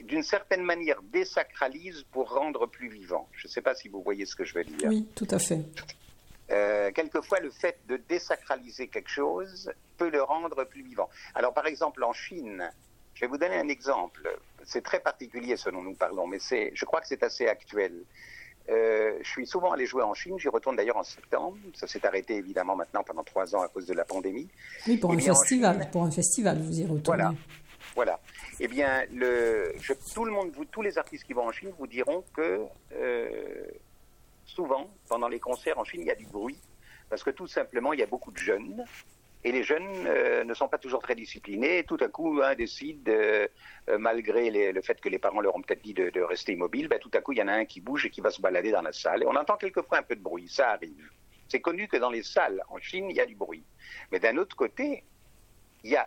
[0.00, 3.28] d'une certaine manière, désacralisent pour rendre plus vivant.
[3.32, 4.88] Je ne sais pas si vous voyez ce que je veux dire.
[4.88, 5.60] Oui, tout à fait.
[6.50, 11.08] Euh, quelquefois, le fait de désacraliser quelque chose peut le rendre plus vivant.
[11.34, 12.70] Alors, par exemple, en Chine,
[13.14, 14.28] je vais vous donner un exemple.
[14.64, 18.04] C'est très particulier ce dont nous parlons, mais je crois que c'est assez actuel.
[18.68, 21.56] Euh, je suis souvent allé jouer en Chine, j'y retourne d'ailleurs en septembre.
[21.74, 24.48] Ça s'est arrêté évidemment maintenant pendant trois ans à cause de la pandémie.
[24.86, 27.22] Oui, pour un festival, pour un festival, vous y retournez.
[27.22, 27.34] Voilà,
[27.94, 28.20] voilà.
[28.60, 29.72] Eh bien, le,
[30.14, 32.60] tout le monde, vous, tous les artistes qui vont en Chine vous diront que
[32.92, 33.64] euh,
[34.50, 36.58] souvent, pendant les concerts en Chine, il y a du bruit,
[37.08, 38.84] parce que tout simplement, il y a beaucoup de jeunes,
[39.42, 41.84] et les jeunes euh, ne sont pas toujours très disciplinés.
[41.84, 43.48] Tout à coup, un décide, euh,
[43.98, 47.10] malgré le fait que les parents leur ont peut-être dit de, rester immobile, ben, tout
[47.14, 48.82] à coup, il y en a un qui bouge et qui va se balader dans
[48.82, 49.24] la salle.
[49.26, 51.10] On entend quelquefois un peu de bruit, ça arrive.
[51.48, 53.64] C'est connu que dans les salles en Chine, il y a du bruit.
[54.12, 55.04] Mais d'un autre côté,
[55.84, 56.06] il y a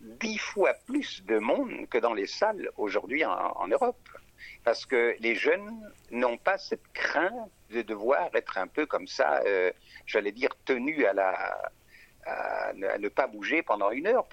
[0.00, 4.08] dix fois plus de monde que dans les salles aujourd'hui en, Europe.
[4.64, 9.42] Parce que les jeunes n'ont pas cette crainte de devoir être un peu comme ça,
[9.46, 9.72] euh,
[10.06, 11.72] j'allais dire, tenus à la,
[12.26, 14.26] à ne, pas bouger pendant une heure.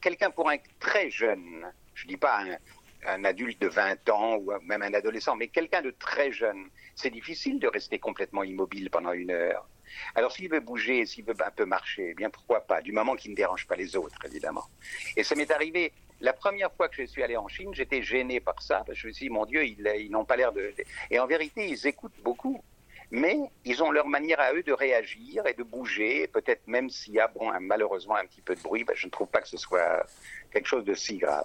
[0.00, 2.44] Quelqu'un pour un très jeune, je ne dis pas
[3.06, 7.10] un, adulte de 20 ans ou même un adolescent, mais quelqu'un de très jeune, c'est
[7.10, 9.66] difficile de rester complètement immobile pendant une heure.
[10.14, 13.14] Alors s'il veut bouger, s'il veut un peu marcher, eh bien pourquoi pas, du moment
[13.16, 14.64] qu'il ne dérange pas les autres, évidemment.
[15.16, 18.40] Et ça m'est arrivé, la première fois que je suis allé en Chine, j'étais gêné
[18.40, 20.72] par ça, je me suis dit, mon Dieu, ils, n'ont pas l'air de...
[21.10, 22.62] Et en vérité, ils écoutent beaucoup
[23.14, 26.26] mais ils ont leur manière à eux de réagir et de bouger.
[26.28, 27.30] Peut-être même s'il y a
[27.60, 30.06] malheureusement un petit peu de bruit, ben, je ne trouve pas que ce soit
[30.50, 31.44] quelque chose de si grave.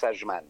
[0.00, 0.44] Sageman.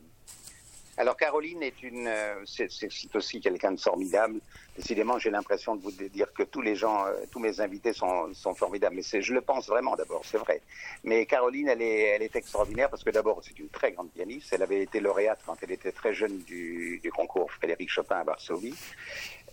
[0.97, 4.41] Alors Caroline est une, euh, c'est aussi quelqu'un de formidable.
[4.77, 8.97] Décidément, j'ai l'impression de vous dire tous les gens, euh, tous mes invités sont, formidables.
[8.97, 10.61] Mais je le pense vraiment d'abord, c'est vrai.
[11.05, 14.53] Mais Caroline, elle est, extraordinaire parce que d'abord, c'est une très grande pianiste.
[14.53, 18.75] Elle avait été lauréate quand elle était très jeune du, concours Frédéric Chopin à Varsovie.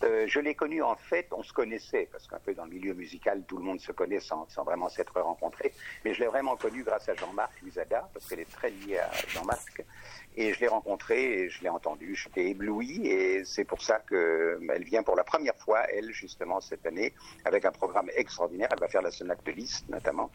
[0.04, 2.94] Euh, je l'ai connue en fait, on se connaissait, parce qu'un peu dans le milieu
[2.94, 5.74] musical, tout le monde se connaît sans, vraiment s'être rencontré.
[6.06, 9.10] Mais je l'ai vraiment connue grâce à Jean-Marc Luzada, parce qu'elle est très liée à
[9.30, 9.84] Jean-Marc.
[10.36, 12.16] Et je l'ai rencontrée et je l'ai entendue.
[12.16, 16.77] J'étais ébloui et c'est pour ça qu'elle vient pour la première fois, elle, justement, cette
[16.86, 17.14] année,
[17.46, 18.70] avec un programme extraordinaire.
[18.72, 20.32] Elle va faire la sonate de Liszt, notamment.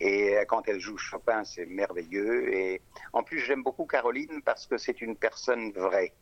[0.00, 2.54] Et quand elle joue Chopin, c'est merveilleux.
[2.54, 2.80] Et
[3.12, 6.12] en plus, j'aime beaucoup Caroline parce que c'est une personne vraie.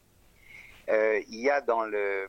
[0.88, 2.28] Euh, il y a dans le,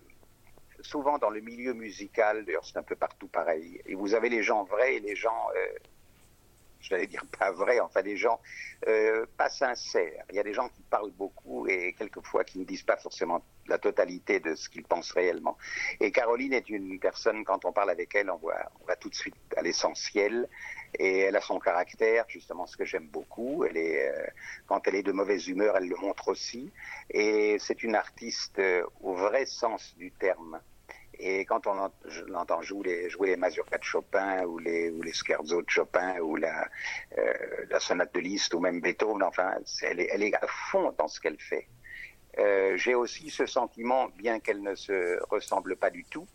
[0.82, 4.43] souvent dans le milieu musical, d'ailleurs c'est un peu partout pareil, et vous avez les
[4.43, 5.78] gens vrais et les gens, euh,
[6.84, 8.39] je vais dire pas vrais, enfin des gens
[8.88, 10.24] euh, pas sincères.
[10.30, 13.43] Il y a des gens qui parlent beaucoup et quelquefois qui ne disent pas forcément
[13.67, 15.58] la totalité de ce qu'ils pensent réellement.
[16.00, 18.38] Et Caroline est une personne, quand on parle avec elle, on
[18.86, 20.50] va tout de suite à l'essentiel.
[21.00, 23.63] Et elle a son caractère, justement, ce que j'aime beaucoup.
[23.63, 24.28] Elle est, euh,
[24.67, 26.72] quand elle est de mauvaise humeur, elle le montre aussi.
[27.10, 30.60] Et c'est une artiste euh, au vrai sens du terme.
[31.19, 31.91] Et quand on
[32.28, 36.67] l'entend jouer les, mazurkas de Chopin ou les, ou les scherzo de Chopin ou la,
[37.17, 37.34] euh,
[37.69, 41.08] la sonate de Liszt ou même Beethoven, enfin, elle est, elle est à fond dans
[41.08, 41.67] ce qu'elle fait.
[42.39, 46.28] Euh, J'ai aussi ce sentiment, bien qu'elle ne se ressemble pas du tout,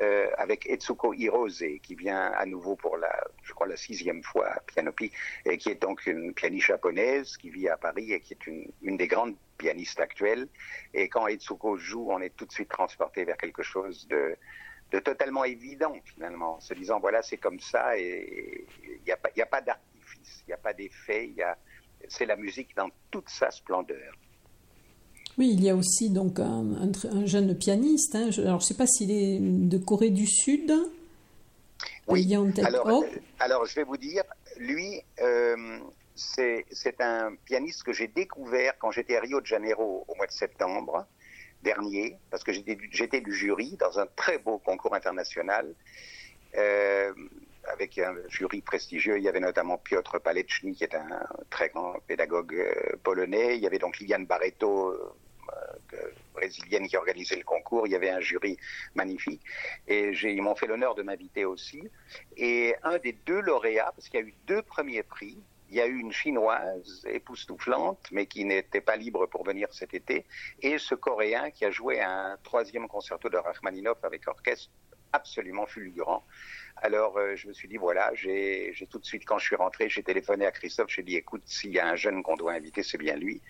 [0.00, 4.48] euh, avec Etsuko Hirose, qui vient à nouveau pour la, je crois, la sixième fois
[4.48, 5.12] à Pianopi,
[5.44, 8.70] et qui est donc une pianiste japonaise qui vit à Paris et qui est une,
[8.82, 10.48] une des grandes pianistes actuelles.
[10.94, 14.36] Et quand Etsuko joue, on est tout de suite transporté vers quelque chose de,
[14.98, 19.30] totalement évident, finalement, en se disant, voilà, c'est comme ça, et il n'y a pas,
[19.46, 21.32] pas d'artifice, il n'y a pas d'effet,
[22.08, 24.14] c'est la musique dans toute sa splendeur.
[25.38, 26.66] Oui, il y a aussi donc un,
[27.24, 28.14] jeune pianiste.
[28.14, 28.30] Hein.
[28.38, 30.72] alors, je ne sais pas s'il est de Corée du Sud.
[32.08, 32.34] Oui.
[32.34, 33.04] Alors,
[33.38, 34.24] alors, je vais vous dire,
[34.58, 35.78] lui, euh,
[36.14, 40.32] c'est un pianiste que j'ai découvert quand j'étais à Rio de Janeiro au mois de
[40.32, 41.06] septembre
[41.62, 45.74] dernier, parce que j'étais du jury dans un très beau concours international.
[46.56, 47.12] Euh,
[47.64, 49.18] avec un jury prestigieux.
[49.18, 52.56] Il y avait notamment Piotr Paleczny, qui est un très grand pédagogue
[53.02, 53.56] polonais.
[53.56, 54.94] Il y avait donc Liliane Barreto,
[56.34, 57.86] brésilienne qui organisait le concours.
[57.86, 58.56] Il y avait un jury
[58.94, 59.42] magnifique.
[59.88, 61.82] Et ils m'ont fait l'honneur de m'inviter aussi.
[62.36, 65.38] Et un des deux lauréats, parce qu'il y a eu deux premiers prix,
[65.70, 69.94] il y a eu une chinoise époustouflante, mais qui n'était pas libre pour venir cet
[69.94, 70.26] été,
[70.62, 74.72] et ce coréen qui a joué un troisième concerto de Rachmaninoff avec orchestre
[75.12, 76.24] absolument fulgurant.
[76.76, 79.88] Alors euh, je me suis dit, voilà, j'ai tout de suite, quand je suis rentré,
[79.88, 82.82] j'ai téléphoné à Christophe, j'ai dit, écoute, s'il y a un jeune qu'on doit inviter,
[82.82, 83.40] c'est bien lui.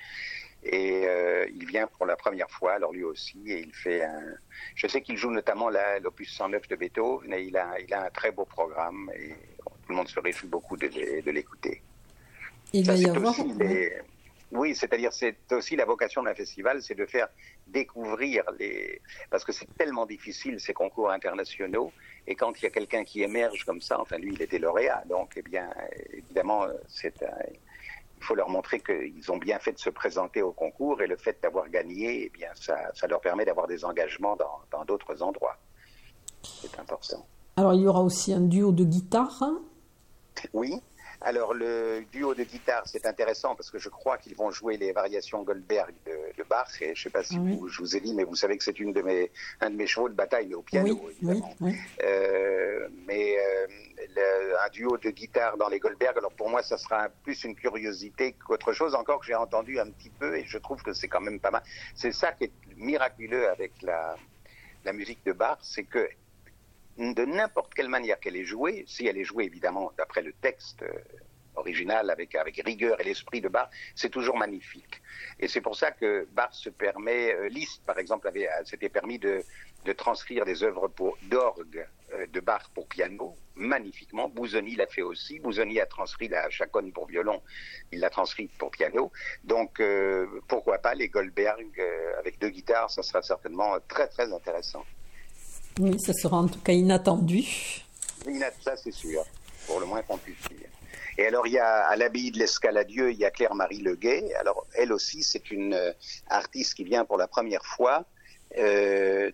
[0.62, 4.35] Et euh, il vient pour la première fois, alors lui aussi, et il fait un...
[4.75, 5.70] Je sais qu'il joue notamment
[6.03, 9.31] l'opus 109 de Beethoven, et il a, il a un très beau programme, et
[9.64, 11.83] tout le monde se réjouit beaucoup de, de l'écouter.
[12.75, 13.35] Il va y avoir...
[14.53, 17.29] Oui, c'est-à-dire c'est aussi la vocation d'un festival, c'est de faire
[17.69, 21.93] découvrir les parce que c'est tellement difficile ces concours internationaux
[22.27, 25.05] et quand il y a quelqu'un qui émerge comme ça, enfin lui il était lauréat,
[25.09, 25.71] donc eh bien
[26.13, 31.01] évidemment c'est il faut leur montrer qu'ils ont bien fait de se présenter au concours
[31.01, 34.37] et le fait d'avoir gagné, eh bien ça, ça leur permet d'avoir des engagements
[34.71, 35.57] dans d'autres endroits.
[36.43, 37.25] C'est important.
[37.57, 39.45] Alors il y aura aussi un duo de guitare.
[40.53, 40.81] Oui,
[41.23, 44.93] alors, le duo de guitare, c'est intéressant parce que je crois qu'ils vont jouer les
[44.93, 46.81] variations Goldberg de, de Bach.
[46.81, 48.65] Et je ne sais pas si vous, je vous ai dit, mais vous savez que
[48.65, 49.31] c'est une de mes,
[49.61, 51.55] un de mes chevaux de bataille, mais au piano, évidemment.
[52.03, 57.09] Euh, mais euh, un duo de guitare dans les Goldberg, alors pour moi, ça sera
[57.23, 60.83] plus une curiosité qu'autre chose, encore que j'ai entendu un petit peu et je trouve
[60.83, 61.63] que c'est quand même pas mal.
[61.95, 64.17] C'est ça qui est miraculeux avec la,
[64.87, 66.09] la musique de Bach, c'est que
[67.01, 70.83] de n'importe quelle manière qu'elle est jouée, si elle est jouée évidemment d'après le texte
[70.83, 70.93] euh,
[71.57, 75.01] original, avec, avec rigueur et l'esprit de Bach, c'est toujours magnifique.
[75.39, 78.91] Et c'est pour ça que Bach se permet, euh, Liszt par exemple avait, euh, s'était
[78.91, 79.43] permis de,
[79.87, 81.89] de transcrire des œuvres d'orgue
[82.33, 84.29] de Bach pour piano, magnifiquement.
[84.29, 85.39] Bouzoni l'a fait aussi.
[85.39, 87.41] Bouzoni a transcrit la chaconne pour violon,
[87.93, 89.13] il l'a transcrit pour piano.
[89.45, 89.81] Donc
[90.49, 91.81] pourquoi pas les Goldberg
[92.19, 94.85] avec deux guitares, ça sera certainement très très intéressant.
[95.81, 97.43] Oui, ça sera en tout cas inattendu.
[98.62, 99.25] Ça, c'est sûr,
[99.66, 100.69] pour le moins qu'on puisse dire.
[101.16, 104.35] Et alors, il y a à l'abbaye de l'Escaladieu, il y a Claire-Marie Leguet.
[104.38, 105.93] Alors, elle aussi, c'est une euh,
[106.29, 108.05] artiste qui vient pour la première fois.
[108.59, 109.31] Euh,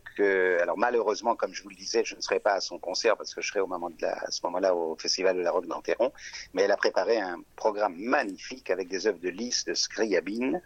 [0.61, 3.35] alors malheureusement, comme je vous le disais, je ne serai pas à son concert parce
[3.35, 6.12] que je serai au moment de à ce moment-là au Festival de la Roque d'Anteron.
[6.52, 10.61] Mais elle a préparé un programme magnifique avec des œuvres de Liszt, de Scriabine.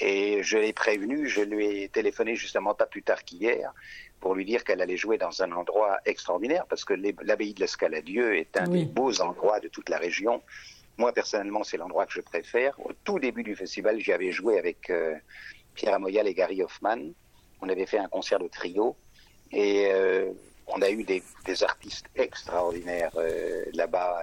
[0.00, 3.72] Et je l'ai prévenu, je lui ai téléphoné justement pas plus tard qu'hier
[4.20, 8.36] pour lui dire qu'elle allait jouer dans un endroit extraordinaire, parce que l'abbaye de l'Escaladieu
[8.36, 10.42] est un des beaux endroits de toute la région.
[10.98, 12.78] Moi, personnellement, c'est l'endroit que je préfère.
[12.80, 15.14] Au tout début du festival, j'y avais joué avec euh,
[15.74, 17.12] Pierre Amoyal et Gary Hoffman.
[17.60, 18.96] On avait fait un concert de trio.
[19.52, 20.32] Et euh,
[20.66, 21.22] on a eu des,
[21.62, 24.18] artistes extraordinaires euh, là-bas.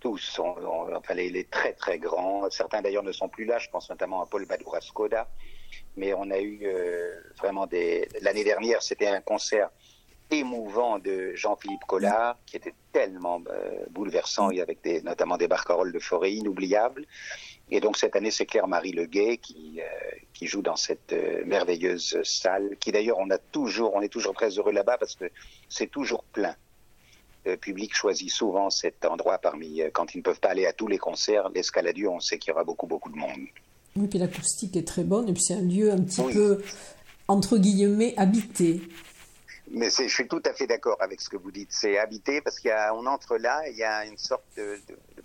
[0.00, 2.48] tous, enfin les, les, très très grands.
[2.50, 3.58] Certains d'ailleurs ne sont plus là.
[3.58, 5.28] Je pense notamment à Paul Badoura Skoda
[5.96, 8.08] mais on a eu euh, vraiment des.
[8.20, 9.70] L'année dernière, c'était un concert
[10.30, 15.98] émouvant de Jean-Philippe Collard, qui était tellement euh, bouleversant, avec des, notamment des barcaroles de
[15.98, 17.04] forêt inoubliables.
[17.70, 19.84] Et donc cette année, c'est Claire-Marie Leguet qui, euh,
[20.32, 24.50] qui joue dans cette merveilleuse salle, qui d'ailleurs, on a toujours, on est toujours très
[24.50, 25.26] heureux là-bas parce que
[25.68, 26.56] c'est toujours plein.
[27.44, 30.86] Le public choisit souvent cet endroit parmi, quand ils ne peuvent pas aller à tous
[30.86, 33.48] les concerts, l'escaladieu, on sait qu'il y aura beaucoup, beaucoup de monde.
[33.96, 36.62] Oui, puis l'acoustique est très bonne, et puis c'est un lieu un petit peu,
[37.28, 38.80] entre guillemets, habité.
[39.70, 41.70] Mais je suis tout à fait d'accord avec ce que vous dites.
[41.72, 44.78] C'est habité parce qu'on entre là, il y a une sorte de,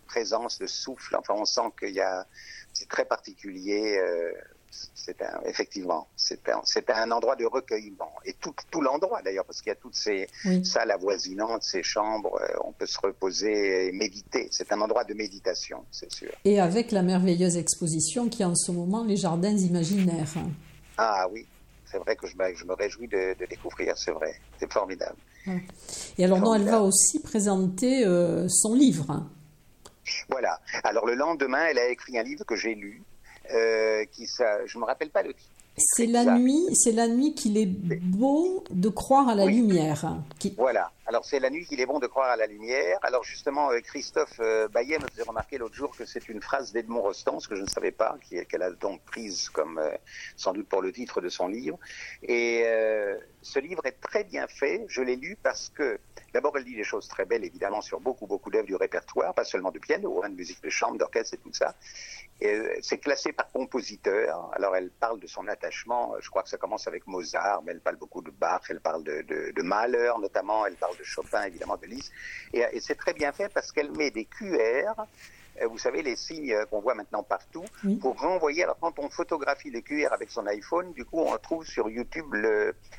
[0.05, 1.17] présence, de souffle.
[1.17, 2.25] Enfin, on sent qu'il y a,
[2.71, 3.97] c'est très particulier.
[3.97, 4.31] Euh,
[4.95, 6.61] c'est un, effectivement, c'est un,
[6.95, 8.11] un, endroit de recueillement.
[8.25, 10.27] Et tout, tout l'endroit d'ailleurs, parce qu'il y a toutes ces
[10.63, 14.47] salles avoisinantes, ces chambres, euh, on peut se reposer et méditer.
[14.51, 16.31] C'est un endroit de méditation, c'est sûr.
[16.45, 20.33] Et avec la merveilleuse exposition qui est en ce moment les jardins imaginaires.
[20.97, 21.45] Ah oui,
[21.85, 24.33] c'est vrai que je me, je me réjouis de, découvrir, c'est vrai.
[24.59, 25.17] C'est formidable.
[26.17, 29.25] Et alors, non, elle va aussi présenter euh, son livre.
[30.29, 30.59] Voilà.
[30.83, 33.03] Alors, le lendemain, elle a écrit un livre que j'ai lu
[33.53, 35.51] euh, qui ça, je me rappelle pas le titre.
[35.79, 40.17] C'est la nuit, c'est la nuit qu'il est beau de croire à la lumière.
[40.57, 40.91] Voilà.
[41.05, 42.97] Alors c'est la nuit qu'il est bon de croire à la lumière.
[43.03, 46.71] Alors justement, euh, Christophe euh, Bayet me faisait remarquer l'autre jour que c'est une phrase
[46.73, 48.17] d'Edmond Rostand, ce que je ne savais pas,
[48.49, 49.79] qu'elle a donc prise comme
[50.35, 51.77] sans doute pour le titre de son livre.
[52.23, 52.63] Et
[53.47, 54.85] ce livre est très bien fait.
[54.89, 55.99] Je l'ai lu parce que
[56.33, 59.45] d'abord elle dit des choses très belles, évidemment, sur beaucoup beaucoup d'œuvres du répertoire, pas
[59.45, 61.75] seulement de piano, hein, de musique de chambre, d'orchestre et tout ça.
[62.81, 64.51] C'est classé par compositeur.
[64.53, 66.13] Alors elle parle de son attachement.
[66.19, 69.03] Je crois que ça commence avec Mozart, mais elle parle beaucoup de Bach, elle parle
[69.03, 72.11] de, de, de Mahler notamment, elle parle de Chopin, évidemment, de Liszt.
[72.53, 75.03] Et, c'est très bien fait parce qu'elle met des QR, euh,
[75.65, 77.65] vous savez, les signes qu'on voit maintenant partout,
[78.01, 78.63] pour renvoyer.
[78.63, 82.33] Alors, quand on photographie les QR avec son iPhone, du coup, on trouve sur YouTube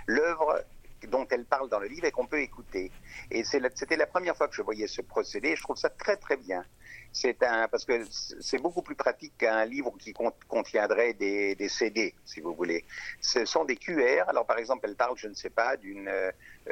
[0.07, 0.65] l'œuvre
[1.07, 2.91] dont elle parle dans le livre et qu'on peut écouter.
[3.31, 5.55] Et c'était la première fois que je voyais ce procédé.
[5.57, 6.65] Je trouve ça très très bien.
[7.13, 10.13] C'est un parce que c'est beaucoup plus pratique qu'un livre qui
[10.47, 12.85] contiendrait des, CD, si vous voulez.
[13.21, 14.25] Ce sont des QR.
[14.29, 16.31] Alors par exemple, elle parle, je ne sais pas, d'une euh,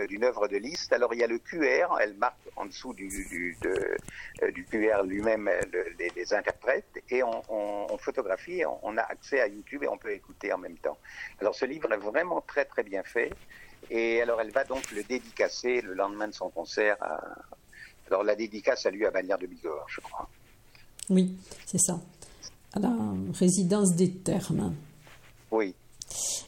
[0.08, 0.92] d'une œuvre de liste.
[0.92, 1.96] Alors il y a le QR.
[2.00, 5.50] Elle marque en dessous du du, euh, QR lui-même
[5.98, 8.62] les, les, interprètes et on, photographie.
[8.82, 10.98] On a accès à YouTube et on peut écouter en même temps.
[11.40, 13.32] Alors ce livre est vraiment très très bien fait.
[13.90, 16.96] Et alors, elle va donc le dédicacer le lendemain de son concert.
[18.08, 20.28] Alors, la dédicace a lieu à Bagnères de Bigorre, je crois.
[21.10, 22.00] Oui, c'est ça.
[22.72, 22.92] à la
[23.38, 24.74] résidence des Termes.
[25.50, 25.74] Oui.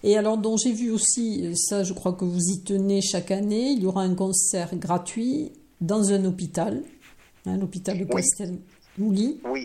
[0.02, 3.70] Et alors, dont j'ai vu aussi, ça je crois que vous y tenez chaque année,
[3.70, 6.82] il y aura un concert gratuit dans un hôpital,
[7.46, 8.06] un hein, l'hôpital de.
[8.12, 8.22] Oui,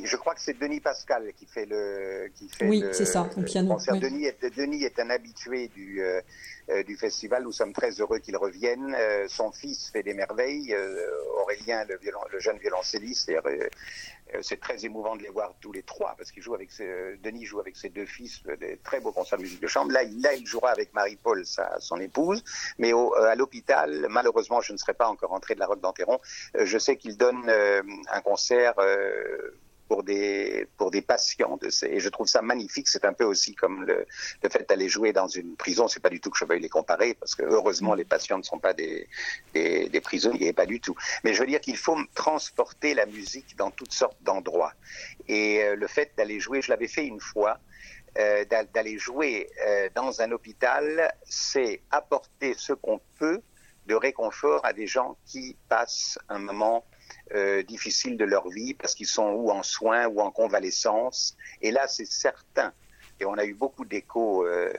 [0.06, 3.74] je crois que c'est Denis Pascal qui fait le, qui fait oui, c'est ça, piano.
[3.74, 3.98] Concert.
[3.98, 6.22] Denis, est, Denis est un habitué du, euh,
[6.70, 7.44] euh, du festival.
[7.44, 8.96] Nous sommes très heureux qu'il revienne.
[8.98, 10.76] Euh, son fils fait des merveilles.
[11.42, 13.32] Aurélien, le, violon, le, jeune violoncelliste,
[14.42, 17.46] c'est très émouvant de les voir tous les trois parce qu'il joue avec ses, Denis
[17.46, 19.92] joue avec ses deux fils euh, des très beaux concerts de musique de chambre.
[19.92, 21.44] Là, là il jouera avec Marie-Paul,
[21.80, 22.44] son épouse.
[22.78, 25.82] Mais au, euh, à l'hôpital, malheureusement, je ne serai pas encore entré de la Roque
[25.82, 26.20] d'Enterron.
[26.56, 28.76] Je sais qu'il donne un concert
[29.94, 32.88] pour des pour des patients de ces, et je trouve ça magnifique.
[32.88, 34.08] C'est un peu aussi comme le,
[34.42, 35.88] le fait d'aller jouer dans une prison.
[35.88, 38.44] C'est pas du tout que je veuille les comparer parce que heureusement les patients ne
[38.52, 39.08] sont pas des
[39.54, 40.96] des, des prisonniers pas du tout.
[41.24, 44.74] Mais je veux dire qu'il faut transporter la musique dans toutes sortes d'endroits.
[45.28, 47.60] Et euh, le fait d'aller jouer je l'avais fait une fois
[48.18, 53.42] euh, d'aller jouer euh, dans un hôpital c'est apporter ce qu'on peut
[53.86, 56.84] de réconfort à des gens qui passent un moment
[57.34, 61.36] euh, difficiles de leur vie parce qu'ils sont ou en soins ou en convalescence.
[61.62, 62.74] Et là, c'est certain,
[63.20, 64.74] et on a eu beaucoup d'échos euh,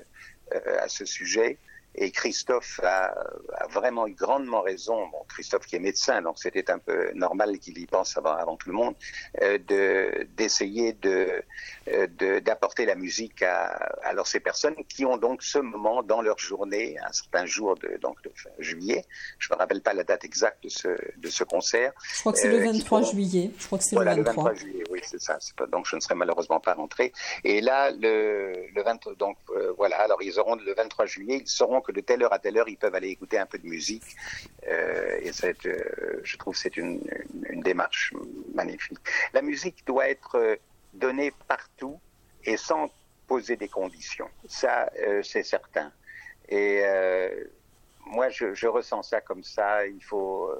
[0.52, 1.58] euh à ce sujet,
[1.96, 3.14] et Christophe a,
[3.56, 5.06] a, vraiment eu grandement raison.
[5.08, 8.56] Bon, Christophe qui est médecin, donc c'était un peu normal qu'il y pense avant, avant
[8.56, 8.94] tout le monde,
[9.42, 11.42] euh, de d'essayer de
[12.40, 13.66] d'apporter la musique à,
[14.02, 17.98] alors ces personnes qui ont donc ce moment dans leur journée, un certain jour de
[18.00, 19.04] donc de juillet.
[19.38, 21.92] Je me rappelle pas la date exacte de ce de ce concert.
[22.14, 23.50] Je crois que c'est le 23 euh, juillet.
[23.58, 24.50] Je crois que c'est voilà, le 23.
[24.50, 24.84] le 23 juillet.
[24.90, 25.38] Oui, c'est ça.
[25.56, 27.12] Pas, donc je ne serai malheureusement pas rentré.
[27.44, 30.00] Et là, le le 20 donc euh, voilà.
[30.00, 32.68] Alors ils auront le 23 juillet, ils sauront que de telle heure à telle heure,
[32.68, 34.16] ils peuvent aller écouter un peu de musique.
[34.66, 37.00] Euh, et euh, je trouve que c'est une,
[37.62, 38.12] démarche
[38.54, 38.98] magnifique.
[39.32, 40.56] La musique doit être euh,
[40.92, 42.00] donnée partout
[42.44, 42.90] et sans
[43.26, 44.28] poser des conditions.
[44.46, 44.90] Ça,
[45.22, 45.90] c'est certain.
[46.50, 46.82] Et
[48.04, 49.86] moi, je, ressens ça comme ça.
[49.86, 50.52] Il faut,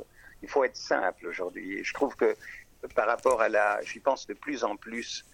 [0.43, 1.85] il faut être simple aujourd'hui.
[1.85, 2.35] Je trouve que
[2.95, 5.27] par rapport à la, j'y pense de plus en plus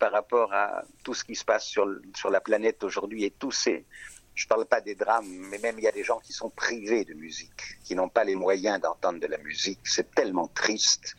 [0.00, 3.52] par rapport à tout ce qui se passe sur, sur la planète aujourd'hui et tous
[3.52, 3.84] ces,
[4.36, 7.04] je parle pas des drames, mais même il y a des gens qui sont privés
[7.04, 9.80] de musique, qui n'ont pas les moyens d'entendre de la musique.
[9.84, 11.16] C'est tellement triste,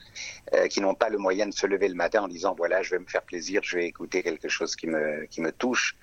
[0.54, 2.92] euh, qui n'ont pas le moyen de se lever le matin en disant voilà, je
[2.92, 5.96] vais me faire plaisir, je vais écouter quelque chose qui me qui me touche.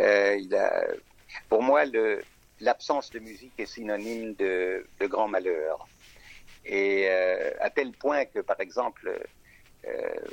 [0.00, 0.84] Euh, il a,
[1.50, 1.84] pour moi,
[2.60, 5.86] l'absence de musique est synonyme de, de grand malheur.
[6.64, 9.20] Et euh, à tel point que, par exemple,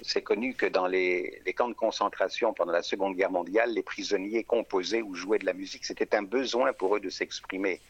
[0.03, 4.43] c'est connu que dans les, camps de concentration pendant la Seconde Guerre mondiale, les prisonniers
[4.43, 5.85] composaient ou jouaient de la musique.
[5.85, 7.81] C'était un besoin pour eux de s'exprimer.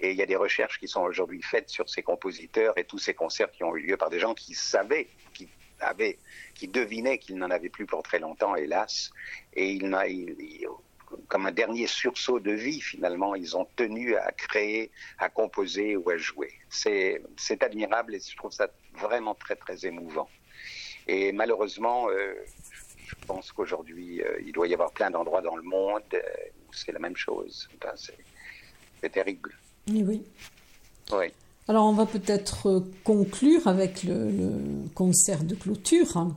[0.00, 2.98] Et il y a des recherches qui sont aujourd'hui faites sur ces compositeurs et tous
[2.98, 5.48] ces concerts qui ont eu lieu par des gens qui savaient, qui
[5.80, 6.18] avaient,
[6.54, 9.10] qui devinaient qu'ils n'en avaient plus pour très longtemps, hélas.
[9.54, 9.78] Et
[11.28, 16.10] comme un dernier sursaut de vie, finalement, ils ont tenu à créer, à composer ou
[16.10, 16.52] à jouer.
[16.68, 17.22] C'est
[17.62, 20.28] admirable et je trouve ça vraiment très, très émouvant.
[21.06, 22.34] Et malheureusement, euh,
[23.06, 26.18] je pense qu'aujourd'hui, euh, il doit y avoir plein d'endroits dans le monde euh,
[26.68, 27.68] où c'est la même chose.
[27.76, 29.52] Enfin, c'est terrible.
[29.88, 30.22] Oui, oui.
[31.12, 31.26] Oui.
[31.68, 36.16] Alors, on va peut-être conclure avec le, le, concert de clôture.
[36.16, 36.34] Hein,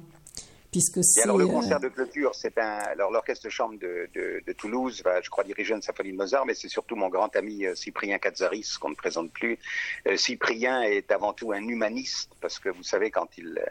[0.72, 1.24] puisque c'est.
[1.24, 2.80] Alors, le concert de clôture, c'est un.
[2.80, 6.18] Alors, l'orchestre de chambre de, de, de, Toulouse va, je crois, diriger une symphonie de
[6.18, 9.58] Mozart, mais c'est surtout mon grand ami Cyprien Katzaris, qu'on ne présente plus.
[10.18, 13.62] Cyprien est avant tout un humaniste, parce que vous savez, quand il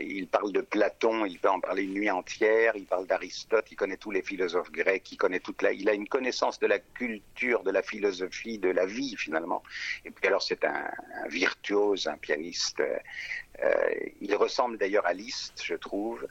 [0.00, 3.76] il parle de Platon, il peut en parler une nuit entière, il parle d'Aristote, il
[3.76, 6.78] connaît tous les philosophes grecs, il connaît toute la, il a une connaissance de la
[6.78, 9.62] culture, de la philosophie, de la vie finalement.
[10.04, 10.90] Et puis alors c'est un,
[11.28, 12.80] virtuose, un pianiste.
[12.80, 13.74] Euh,
[14.20, 16.26] il ressemble d'ailleurs à Liszt, je trouve.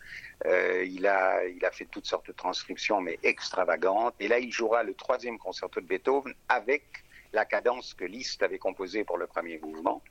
[0.46, 4.16] Euh, il a, il a fait toutes sortes de transcriptions, mais extravagantes.
[4.20, 6.84] Et là, il jouera le troisième concerto de Beethoven avec
[7.32, 10.04] la cadence que Liszt avait composée pour le premier mouvement.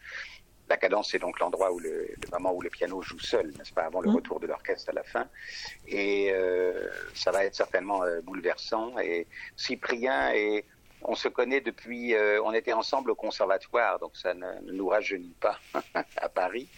[0.72, 3.74] La cadence, c'est donc l'endroit où le, le, moment où le piano joue seul, n'est-ce
[3.74, 4.14] pas, avant le mmh.
[4.14, 5.28] retour de l'orchestre à la fin.
[5.86, 8.98] Et euh, ça va être certainement euh, bouleversant.
[8.98, 10.64] Et Cyprien et
[11.02, 14.88] on se connaît depuis, euh, on était ensemble au conservatoire, donc ça ne, ne nous
[14.88, 15.58] rajeunit pas
[16.16, 16.70] à Paris.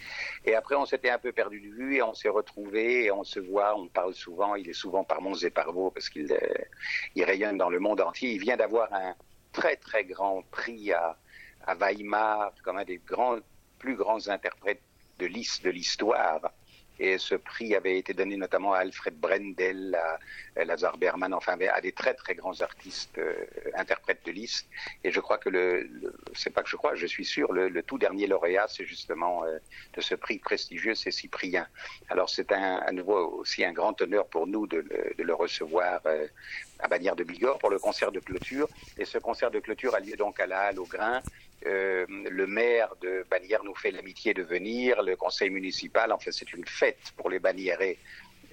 [0.43, 3.23] Et après, on s'était un peu perdu de vue et on s'est retrouvés et on
[3.23, 4.55] se voit, on parle souvent.
[4.55, 6.37] Il est souvent par Mons et par Vaux parce qu'il
[7.15, 8.31] il rayonne dans le monde entier.
[8.31, 9.15] Il vient d'avoir un
[9.53, 11.17] très très grand prix à,
[11.65, 13.37] à Weimar comme un des grands
[13.85, 14.81] plus grands interprètes
[15.19, 16.41] de de l'histoire.
[16.97, 19.97] Et ce prix avait été donné notamment à Alfred Brendel,
[20.55, 23.33] à Lazar Berman, enfin à des très très grands artistes euh,
[23.75, 24.65] interprètes de Liszt.
[25.03, 25.89] Et je crois que le,
[26.33, 29.57] c'est pas que je crois, je suis sûr, le, tout dernier lauréat, c'est justement euh,
[29.93, 31.67] de ce prix prestigieux, c'est Cyprien.
[32.07, 34.79] Alors c'est à nouveau aussi un grand honneur pour nous de,
[35.19, 36.27] de le recevoir euh,
[36.79, 38.69] à Bagnères de Bigorre pour le concert de clôture.
[38.97, 41.21] Et ce concert de clôture a lieu donc à la Halle au Grain
[41.65, 46.31] euh, le maire de Bagnères nous fait l'amitié de venir, le conseil municipal, en fait
[46.31, 47.97] c'est une fête pour les Bagnérés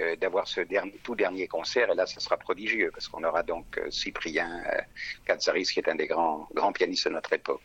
[0.00, 3.42] euh, d'avoir ce dernier, tout dernier concert, et là ça sera prodigieux, parce qu'on aura
[3.42, 4.62] donc euh, Cyprien
[5.26, 7.60] Katsaris, qui est un des grands, grands pianistes de notre époque.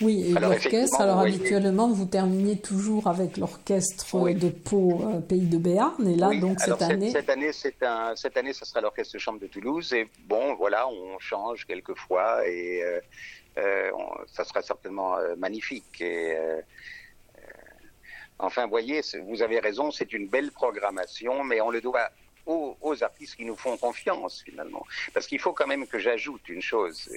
[0.00, 6.08] Oui, et l'orchestre, alors habituellement, vous terminez toujours avec l'orchestre de Pau, Pays de Béarn,
[6.08, 7.10] et là, donc cette, année...
[7.10, 7.50] Cette année,
[7.82, 11.66] un, cette année, ça sera l'orchestre de chambre de Toulouse, et bon, voilà, on change
[11.66, 13.00] quelquefois, et euh,
[13.56, 16.00] ça sera certainement euh, magnifique.
[16.00, 16.60] Et, euh,
[18.38, 22.10] enfin, voyez, vous avez raison, c'est une belle programmation, mais on le doit
[22.46, 24.84] aux, artistes qui nous font confiance finalement.
[25.14, 27.08] Parce qu'il faut quand même que j'ajoute une chose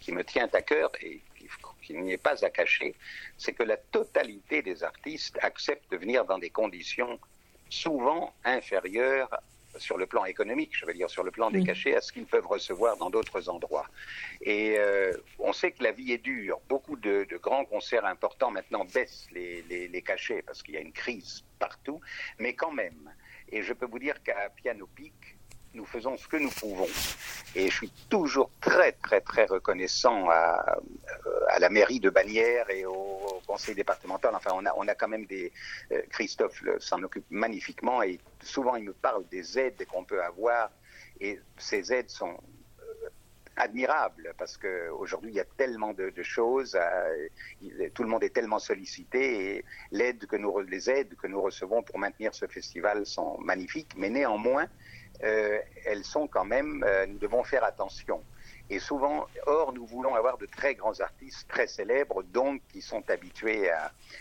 [0.00, 1.20] qui, me tient à cœur et
[1.82, 2.94] qu'il n'y ait pas à cacher,
[3.38, 7.18] c'est que la totalité des artistes acceptent de venir dans des conditions
[7.70, 9.30] souvent inférieures
[9.78, 12.26] sur le plan économique, je veux dire sur le plan des cachets, à ce qu'ils
[12.26, 13.86] peuvent recevoir dans d'autres endroits.
[14.40, 16.60] Et euh, on sait que la vie est dure.
[16.68, 20.92] Beaucoup de, grands concerts importants maintenant baissent les, les cachets parce qu'il y a une
[20.92, 22.00] crise partout,
[22.38, 23.12] mais quand même.
[23.50, 25.37] Et je peux vous dire qu'à Piano Peak,
[25.78, 26.88] nous faisons ce que nous pouvons.
[27.54, 30.78] Et je suis toujours très, très, très reconnaissant à,
[31.48, 34.34] à la mairie de Bagnères et au, conseil départemental.
[34.34, 35.50] Enfin, on a, on a quand même des.
[35.92, 40.70] Euh, Christophe s'en occupe magnifiquement et souvent il me parle des aides qu'on peut avoir.
[41.20, 42.36] Et ces aides sont
[42.80, 43.08] euh,
[43.56, 48.58] admirables parce qu'aujourd'hui il y a tellement de, choses, euh, tout le monde est tellement
[48.58, 53.38] sollicité et l'aide que nous, les aides que nous recevons pour maintenir ce festival sont
[53.38, 54.68] magnifiques, mais néanmoins
[55.24, 58.22] euh, elles sont quand même, euh, nous devons faire attention.
[58.70, 63.02] Et souvent, or, nous voulons avoir de très grands artistes très célèbres, donc qui sont
[63.08, 63.70] habitués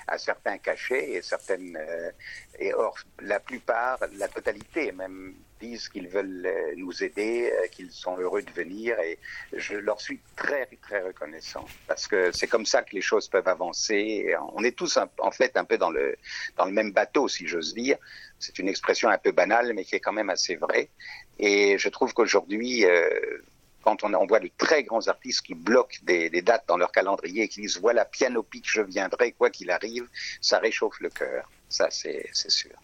[0.07, 1.75] à, certains cachets et certaines.
[1.75, 2.11] Euh,
[2.57, 8.41] et or, la plupart, la totalité même, disent qu'ils veulent nous aider, qu'ils sont heureux
[8.41, 9.19] de venir, et
[9.53, 13.47] je leur suis très très reconnaissant parce que c'est comme ça que les choses peuvent
[13.47, 14.35] avancer.
[14.53, 16.15] on est tous en fait un peu dans le
[16.57, 17.97] dans le même bateau, si j'ose dire.
[18.39, 20.89] C'est une expression un peu banale, mais qui est quand même assez vraie.
[21.39, 23.09] Et je trouve qu'aujourd'hui, euh,
[23.83, 27.47] quand on, voit de très grands artistes qui bloquent des, dates dans leur calendrier et
[27.47, 30.07] qui disent voilà, piano pic, je viendrai, quoi qu'il arrive,
[30.41, 31.49] ça réchauffe le cœur.
[31.69, 32.75] Ça, c'est sûr.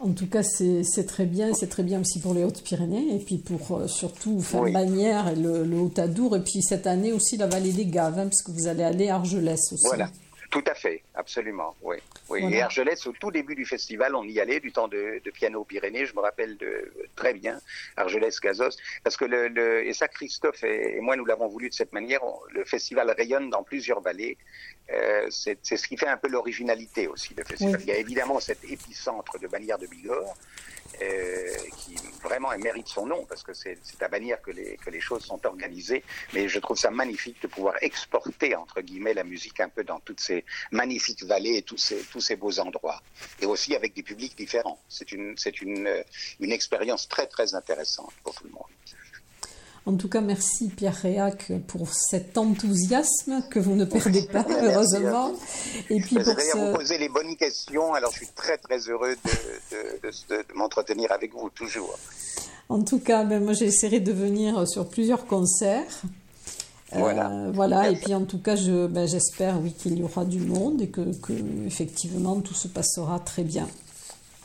[0.00, 1.54] En tout cas, c'est très bien.
[1.54, 5.64] C'est très bien aussi pour les Hautes-Pyrénées et puis pour euh, surtout faire et le,
[5.64, 6.36] le Haut-Adour.
[6.36, 9.08] Et puis cette année aussi la vallée des Gaves, hein, parce que vous allez aller
[9.08, 9.86] à Argelès aussi.
[9.86, 10.10] Voilà.
[10.52, 11.96] Tout à fait, absolument, oui.
[12.28, 12.44] oui.
[12.52, 16.04] Et Argelès, au tout début du festival, on y allait, du temps de, Piano Pyrénées,
[16.04, 17.58] je me rappelle de, très bien,
[17.96, 22.20] Argelès-Gazos, parce que le, et ça, Christophe et, moi, nous l'avons voulu de cette manière,
[22.50, 24.36] le festival rayonne dans plusieurs vallées,
[24.92, 27.80] euh, c'est ce qui fait un peu l'originalité aussi du festival.
[27.80, 30.34] Il y a évidemment cet épicentre de Bagnères de Bigorre,
[31.00, 31.46] euh,
[31.78, 35.24] qui vraiment mérite son nom parce que c'est à Bagnères que les, que les choses
[35.24, 36.04] sont organisées.
[36.34, 40.00] Mais je trouve ça magnifique de pouvoir exporter, entre guillemets, la musique un peu dans
[40.00, 43.02] toutes ces magnifiques vallées et tous ces, tous ces beaux endroits.
[43.40, 44.80] Et aussi avec des publics différents.
[44.88, 46.04] C'est une, une,
[46.40, 48.64] une expérience très, très intéressante pour tout le monde.
[49.84, 55.32] En tout cas, merci Pierre Réac pour cet enthousiasme que vous ne perdez pas, heureusement.
[55.90, 56.56] Et puis pour ce...
[56.56, 59.16] vous poser les bonnes questions, alors je suis très très heureux
[59.72, 61.98] de, de, m'entretenir avec vous toujours.
[62.68, 66.02] En tout cas, ben, moi j'essaierai de venir sur plusieurs concerts.
[66.92, 67.30] Voilà.
[67.30, 67.90] Euh, voilà.
[67.90, 70.90] Et puis en tout cas, je, ben, j'espère oui qu'il y aura du monde et
[70.90, 71.32] que, que,
[71.66, 73.66] effectivement tout se passera très bien.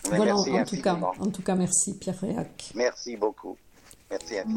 [0.05, 0.35] voilà.
[0.35, 2.71] en, tout cas, en tout cas, merci Pierre Réac.
[2.73, 3.55] Merci beaucoup.
[4.09, 4.47] Merci a.